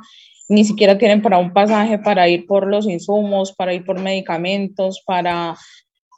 ni 0.48 0.64
siquiera 0.64 0.98
tienen 0.98 1.22
para 1.22 1.38
un 1.38 1.52
pasaje 1.52 1.98
para 1.98 2.28
ir 2.28 2.46
por 2.46 2.66
los 2.66 2.86
insumos, 2.86 3.52
para 3.52 3.72
ir 3.72 3.84
por 3.84 3.98
medicamentos, 3.98 5.02
para, 5.06 5.56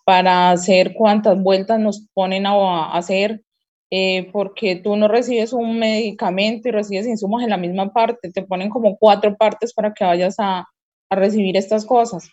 para 0.05 0.51
hacer 0.51 0.95
cuantas 0.95 1.41
vueltas 1.41 1.79
nos 1.79 2.07
ponen 2.13 2.47
a, 2.47 2.93
hacer, 2.93 3.43
eh, 3.91 4.29
porque 4.33 4.77
tú 4.77 4.97
no 4.97 5.07
recibes 5.07 5.53
un 5.53 5.79
medicamento 5.79 6.69
y 6.69 6.73
recibes 6.73 7.07
insumos 7.07 7.43
en 7.43 7.51
la 7.51 7.57
misma 7.57 7.93
parte, 7.93 8.33
te 8.33 8.43
ponen 8.43 8.69
como 8.69 8.97
cuatro 8.97 9.37
partes 9.37 9.73
para 9.73 9.95
que 9.95 10.05
vayas 10.05 10.37
a, 10.39 10.67
a 11.09 11.15
recibir 11.15 11.57
estas 11.57 11.85
cosas. 11.85 12.29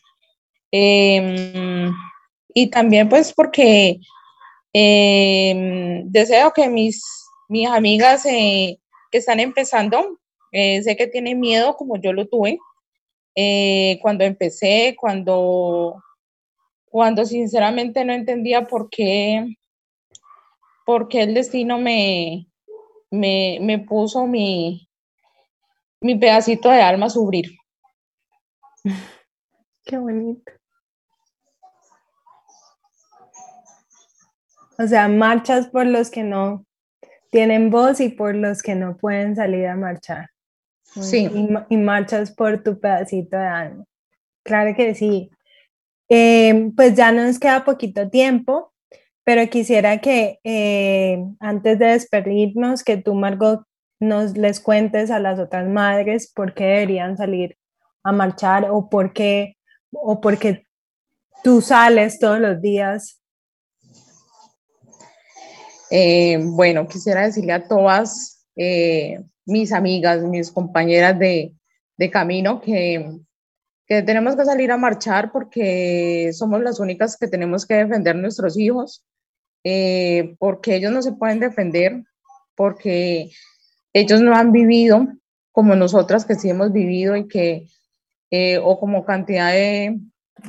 Em, 0.71 1.91
y 2.53 2.67
también 2.71 3.07
pues 3.07 3.31
porque 3.31 3.99
em, 4.73 6.09
deseo 6.09 6.51
que 6.51 6.67
mis, 6.67 7.03
mis 7.47 7.69
amigas 7.69 8.25
eh, 8.25 8.79
que 9.11 9.19
están 9.19 9.39
empezando 9.39 10.19
eh, 10.53 10.81
sé 10.83 10.95
que 10.95 11.07
tiene 11.07 11.35
miedo 11.35 11.75
como 11.75 11.97
yo 11.97 12.13
lo 12.13 12.27
tuve 12.27 12.59
eh, 13.35 13.99
cuando 14.01 14.23
empecé, 14.23 14.95
cuando, 14.99 16.01
cuando 16.85 17.25
sinceramente 17.25 18.05
no 18.05 18.13
entendía 18.13 18.65
por 18.65 18.89
qué, 18.89 19.57
por 20.85 21.07
qué 21.07 21.23
el 21.23 21.33
destino 21.33 21.79
me, 21.79 22.47
me, 23.09 23.57
me 23.61 23.79
puso 23.79 24.27
mi, 24.27 24.87
mi 25.99 26.15
pedacito 26.15 26.69
de 26.69 26.81
alma 26.81 27.07
a 27.07 27.09
sufrir. 27.09 27.45
Qué 29.85 29.97
bonito. 29.97 30.51
O 34.77 34.87
sea, 34.87 35.07
marchas 35.07 35.67
por 35.67 35.85
los 35.85 36.09
que 36.09 36.23
no 36.23 36.65
tienen 37.31 37.69
voz 37.69 37.99
y 37.99 38.09
por 38.09 38.35
los 38.35 38.61
que 38.61 38.75
no 38.75 38.97
pueden 38.97 39.35
salir 39.35 39.67
a 39.67 39.75
marchar. 39.75 40.32
Sí. 41.01 41.29
Y, 41.69 41.77
marchas 41.77 42.31
por 42.31 42.61
tu 42.63 42.79
pedacito 42.79 43.37
de 43.37 43.45
alma. 43.45 43.85
Claro 44.43 44.75
que 44.75 44.93
sí. 44.93 45.31
Eh, 46.09 46.71
pues 46.75 46.95
ya 46.95 47.11
nos 47.11 47.39
queda 47.39 47.65
poquito 47.65 48.09
tiempo, 48.09 48.73
pero 49.23 49.49
quisiera 49.49 49.99
que 49.99 50.39
eh, 50.43 51.23
antes 51.39 51.79
de 51.79 51.85
despedirnos, 51.87 52.83
que 52.83 52.97
tú, 52.97 53.15
Margot, 53.15 53.63
nos 53.99 54.37
les 54.37 54.59
cuentes 54.59 55.09
a 55.09 55.19
las 55.19 55.39
otras 55.39 55.67
madres 55.67 56.31
por 56.31 56.53
qué 56.53 56.65
deberían 56.65 57.17
salir 57.17 57.57
a 58.03 58.11
marchar 58.11 58.69
o 58.69 58.89
por 58.89 59.13
qué, 59.13 59.57
o 59.91 60.19
por 60.19 60.37
qué 60.37 60.67
tú 61.43 61.61
sales 61.61 62.19
todos 62.19 62.39
los 62.39 62.61
días. 62.61 63.21
Eh, 65.89 66.39
bueno, 66.41 66.87
quisiera 66.87 67.25
decirle 67.25 67.53
a 67.53 67.67
todas 67.67 68.45
mis 69.45 69.71
amigas, 69.71 70.21
mis 70.23 70.51
compañeras 70.51 71.17
de, 71.19 71.53
camino, 72.11 72.59
que, 72.61 73.19
tenemos 73.87 74.35
que 74.35 74.45
salir 74.45 74.71
a 74.71 74.77
marchar 74.77 75.31
porque 75.31 76.31
somos 76.33 76.61
las 76.61 76.79
únicas 76.79 77.15
que 77.15 77.27
tenemos 77.27 77.65
que 77.65 77.75
defender 77.75 78.15
nuestros 78.15 78.57
hijos, 78.57 79.05
eh, 79.63 80.35
porque 80.39 80.75
ellos 80.75 80.91
no 80.91 81.01
se 81.01 81.13
pueden 81.13 81.39
defender, 81.39 82.03
porque 82.55 83.31
ellos 83.93 84.21
no 84.21 84.35
han 84.35 84.51
vivido 84.51 85.07
como 85.51 85.75
nosotras 85.75 86.25
que 86.25 86.35
sí 86.35 86.49
hemos 86.49 86.73
vivido 86.73 87.15
y 87.15 87.27
que, 87.27 87.67
eh, 88.31 88.57
o 88.57 88.79
como 88.79 89.05
cantidad 89.05 89.51
de, 89.51 89.99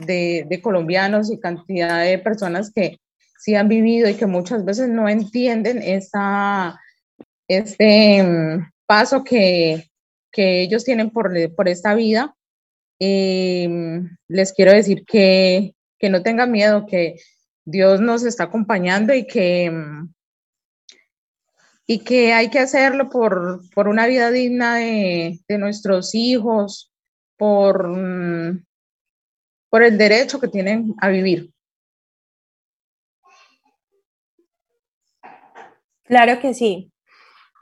de, 0.06 0.60
colombianos 0.62 1.30
y 1.30 1.38
cantidad 1.38 2.02
de 2.02 2.18
personas 2.18 2.72
que 2.72 2.98
sí 3.38 3.54
han 3.54 3.68
vivido 3.68 4.08
y 4.08 4.14
que 4.14 4.26
muchas 4.26 4.64
veces 4.64 4.88
no 4.88 5.08
entienden 5.08 5.82
esta, 5.82 6.80
este, 7.46 8.64
paso 8.86 9.24
que, 9.24 9.90
ellos 10.36 10.84
tienen 10.84 11.10
por, 11.10 11.32
por 11.54 11.68
esta 11.68 11.94
vida, 11.94 12.34
em, 12.98 14.16
les 14.28 14.52
quiero 14.52 14.72
decir 14.72 15.04
que, 15.04 15.74
no 16.02 16.22
tengan 16.22 16.52
miedo, 16.52 16.84
que 16.84 17.16
Dios 17.64 18.00
nos 18.00 18.24
está 18.24 18.44
acompañando 18.44 19.14
y 19.14 19.26
que, 19.26 19.72
y 21.86 22.00
que 22.00 22.34
hay 22.34 22.50
que 22.50 22.58
hacerlo 22.58 23.08
por, 23.08 23.62
una 23.88 24.06
vida 24.06 24.30
digna 24.30 24.76
de, 24.76 25.40
nuestros 25.58 26.14
hijos, 26.14 26.92
por, 27.38 27.90
por 29.70 29.82
el 29.82 29.96
derecho 29.96 30.40
que 30.40 30.48
tienen 30.48 30.94
a 31.00 31.08
vivir. 31.08 31.54
Claro 36.04 36.38
que 36.38 36.52
sí. 36.52 36.93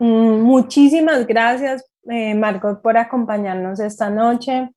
Mm, 0.03 0.41
muchísimas 0.41 1.29
gracias, 1.29 1.85
eh, 2.11 2.35
por 2.83 2.97
acompañarnos 2.97 3.79
esta 3.79 4.11
noche. 4.11 4.69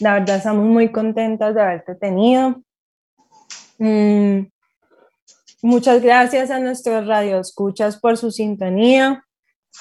La 0.00 0.14
verdad, 0.14 0.36
estamos 0.38 0.64
muy 0.64 0.90
contentas 0.90 1.54
de 1.54 1.60
haberte 1.60 1.94
tenido. 1.94 2.62
Mm, 3.76 4.46
muchas 5.60 6.00
gracias 6.00 6.50
a 6.50 6.60
nuestros 6.60 7.06
radioescuchas 7.06 7.98
por 8.00 8.16
su 8.16 8.30
sintonía. 8.30 9.22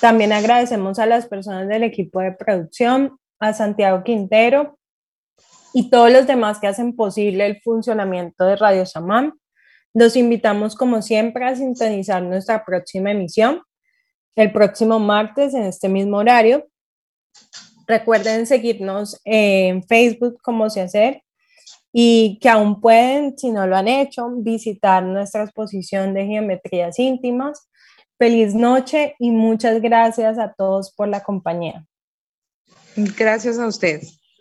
También 0.01 0.33
agradecemos 0.33 0.99
a 0.99 1.05
las 1.05 1.27
personas 1.27 1.69
del 1.69 1.83
equipo 1.83 2.19
de 2.19 2.33
producción, 2.33 3.17
a 3.39 3.53
Santiago 3.53 4.03
Quintero 4.03 4.77
y 5.73 5.89
todos 5.89 6.11
los 6.11 6.27
demás 6.27 6.59
que 6.59 6.67
hacen 6.67 6.93
posible 6.93 7.45
el 7.45 7.61
funcionamiento 7.61 8.45
de 8.45 8.57
Radio 8.57 8.85
Samán. 8.85 9.31
Los 9.93 10.17
invitamos, 10.17 10.75
como 10.75 11.01
siempre, 11.01 11.45
a 11.45 11.55
sintonizar 11.55 12.21
nuestra 12.21 12.65
próxima 12.65 13.11
emisión 13.11 13.61
el 14.35 14.51
próximo 14.51 14.99
martes 14.99 15.53
en 15.53 15.63
este 15.63 15.89
mismo 15.89 16.17
horario. 16.17 16.67
Recuerden 17.87 18.45
seguirnos 18.45 19.19
en 19.25 19.83
Facebook 19.83 20.41
como 20.41 20.69
se 20.69 20.81
hacer 20.81 21.23
y 21.91 22.39
que 22.41 22.49
aún 22.49 22.81
pueden, 22.81 23.37
si 23.37 23.51
no 23.51 23.67
lo 23.67 23.75
han 23.75 23.87
hecho, 23.87 24.29
visitar 24.37 25.03
nuestra 25.03 25.43
exposición 25.43 26.13
de 26.13 26.25
geometrías 26.25 26.97
íntimas. 26.97 27.69
Feliz 28.17 28.55
noche 28.55 29.15
y 29.19 29.31
muchas 29.31 29.81
gracias 29.81 30.39
a 30.39 30.53
todos 30.53 30.91
por 30.95 31.07
la 31.07 31.23
compañía. 31.23 31.85
Gracias 32.95 33.59
a 33.59 33.67
ustedes. 33.67 34.22